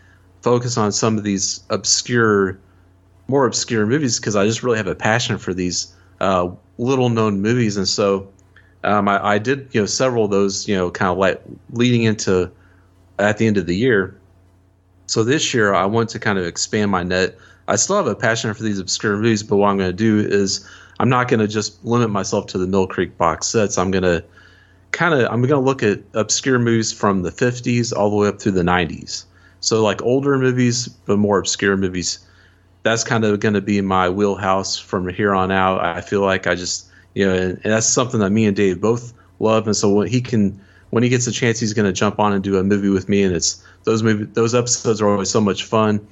[0.41, 2.59] focus on some of these obscure,
[3.27, 7.77] more obscure movies because I just really have a passion for these uh, little-known movies,
[7.77, 8.27] and so
[8.83, 11.41] um, I, I did you know several of those you know kind of like
[11.71, 12.51] leading into
[13.19, 14.15] at the end of the year.
[15.07, 17.37] So this year I want to kind of expand my net.
[17.69, 20.19] I still have a passion for these obscure movies, but what I'm going to do
[20.19, 20.67] is
[20.99, 23.77] I'm not going to just limit myself to the Mill Creek box sets.
[23.77, 24.23] I'm going to
[24.91, 28.27] kind of I'm going to look at obscure movies from the 50s all the way
[28.27, 29.25] up through the 90s.
[29.61, 32.19] So like older movies, but more obscure movies.
[32.83, 35.83] That's kind of going to be my wheelhouse from here on out.
[35.83, 38.81] I feel like I just you know, and, and that's something that me and Dave
[38.81, 39.67] both love.
[39.67, 40.59] And so when he can,
[40.91, 43.09] when he gets a chance, he's going to jump on and do a movie with
[43.09, 43.23] me.
[43.23, 46.05] And it's those movie, those episodes are always so much fun.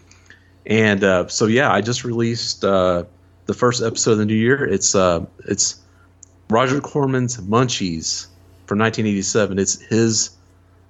[0.68, 3.06] And uh, so yeah, I just released uh,
[3.46, 4.66] the first episode of the new year.
[4.66, 5.80] It's uh, it's
[6.50, 8.28] Roger Corman's Munchies
[8.66, 9.60] from 1987.
[9.60, 10.30] It's his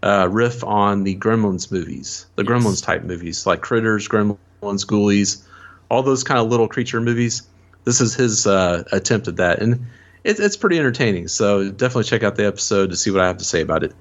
[0.03, 2.51] uh, riff on the Gremlins movies, the Yes.
[2.51, 5.43] Gremlins type movies, like Critters, Gremlins, Ghoulies,
[5.89, 7.43] all those kind of little creature movies.
[7.83, 9.85] This is his uh, attempt at that, and
[10.23, 11.27] it, it's pretty entertaining.
[11.27, 13.93] So definitely check out the episode to see what I have to say about it.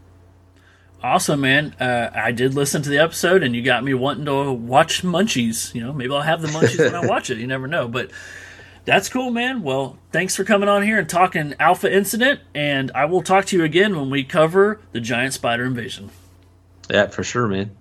[1.03, 1.75] Awesome, man.
[1.79, 5.75] Uh, I did listen to the episode, and you got me wanting to watch Munchies.
[5.75, 7.39] You know, maybe I'll have the Munchies when I watch it.
[7.39, 8.11] You never know, but
[8.87, 9.63] that's cool, man.
[9.63, 13.57] Well, thanks for coming on here and talking Alpha Incident, and I will talk to
[13.57, 16.11] you again when we cover the giant spider invasion.
[16.89, 17.77] Yeah, for sure, man.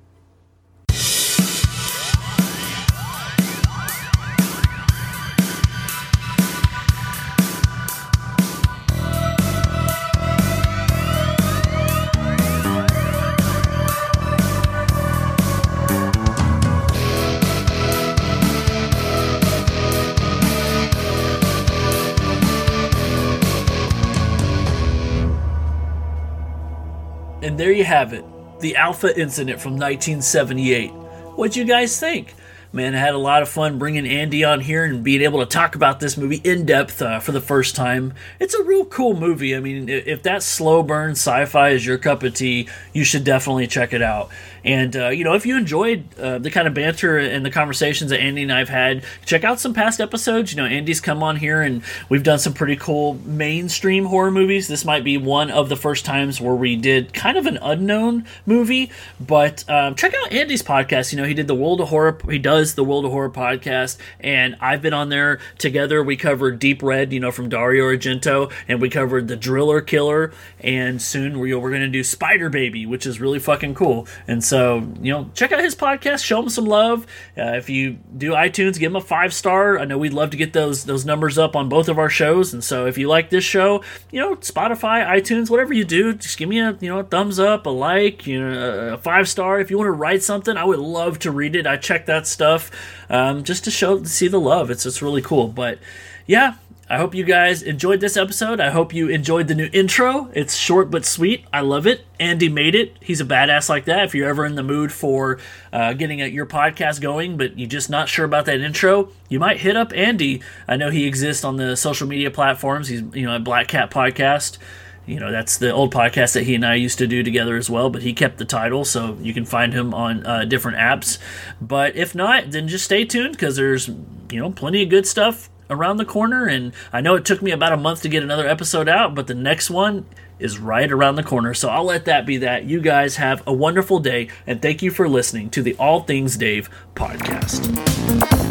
[27.55, 28.25] And there you have it
[28.59, 30.89] the Alpha Incident from 1978.
[31.37, 32.33] What'd you guys think?
[32.73, 35.45] Man, I had a lot of fun bringing Andy on here and being able to
[35.45, 38.13] talk about this movie in depth uh, for the first time.
[38.41, 39.55] It's a real cool movie.
[39.55, 43.23] I mean, if that slow burn sci fi is your cup of tea, you should
[43.23, 44.31] definitely check it out.
[44.65, 48.09] And, uh, you know, if you enjoyed uh, the kind of banter and the conversations
[48.09, 50.51] that Andy and I have had, check out some past episodes.
[50.51, 54.67] You know, Andy's come on here and we've done some pretty cool mainstream horror movies.
[54.67, 58.25] This might be one of the first times where we did kind of an unknown
[58.47, 61.11] movie, but um, check out Andy's podcast.
[61.11, 63.97] You know, he did the World of Horror, he does the World of Horror podcast,
[64.19, 66.01] and I've been on there together.
[66.01, 70.33] We covered Deep Red, you know, from Dario Argento, and we covered The Driller Killer,
[70.59, 74.07] and soon we're, we're going to do Spider Baby, which is really fucking cool.
[74.27, 77.05] And so, so, you know, check out his podcast, show him some love.
[77.37, 79.77] Uh, if you do iTunes, give him a five star.
[79.77, 82.53] I know we'd love to get those those numbers up on both of our shows.
[82.53, 86.37] And so, if you like this show, you know, Spotify, iTunes, whatever you do, just
[86.37, 89.59] give me a you know a thumbs up, a like, you know, a five star.
[89.59, 91.67] If you want to write something, I would love to read it.
[91.67, 92.71] I check that stuff
[93.09, 94.71] um, just to show to see the love.
[94.71, 95.49] It's it's really cool.
[95.49, 95.79] But
[96.27, 96.55] yeah,
[96.87, 98.59] I hope you guys enjoyed this episode.
[98.59, 100.29] I hope you enjoyed the new intro.
[100.35, 101.43] It's short but sweet.
[101.51, 102.05] I love it.
[102.19, 102.95] Andy made it.
[103.01, 104.05] He's a badass like that.
[104.05, 105.39] If you're ever in the mood for
[105.73, 109.39] uh, getting a, your podcast going, but you're just not sure about that intro, you
[109.39, 110.43] might hit up Andy.
[110.67, 112.87] I know he exists on the social media platforms.
[112.87, 114.59] He's you know a Black Cat Podcast.
[115.07, 117.67] You know that's the old podcast that he and I used to do together as
[117.67, 117.89] well.
[117.89, 121.17] But he kept the title, so you can find him on uh, different apps.
[121.59, 125.49] But if not, then just stay tuned because there's you know plenty of good stuff
[125.69, 126.45] around the corner.
[126.45, 129.27] And I know it took me about a month to get another episode out, but
[129.27, 130.05] the next one
[130.39, 131.53] is right around the corner.
[131.53, 132.65] So I'll let that be that.
[132.65, 136.37] You guys have a wonderful day, and thank you for listening to the All Things
[136.37, 138.44] Dave podcast.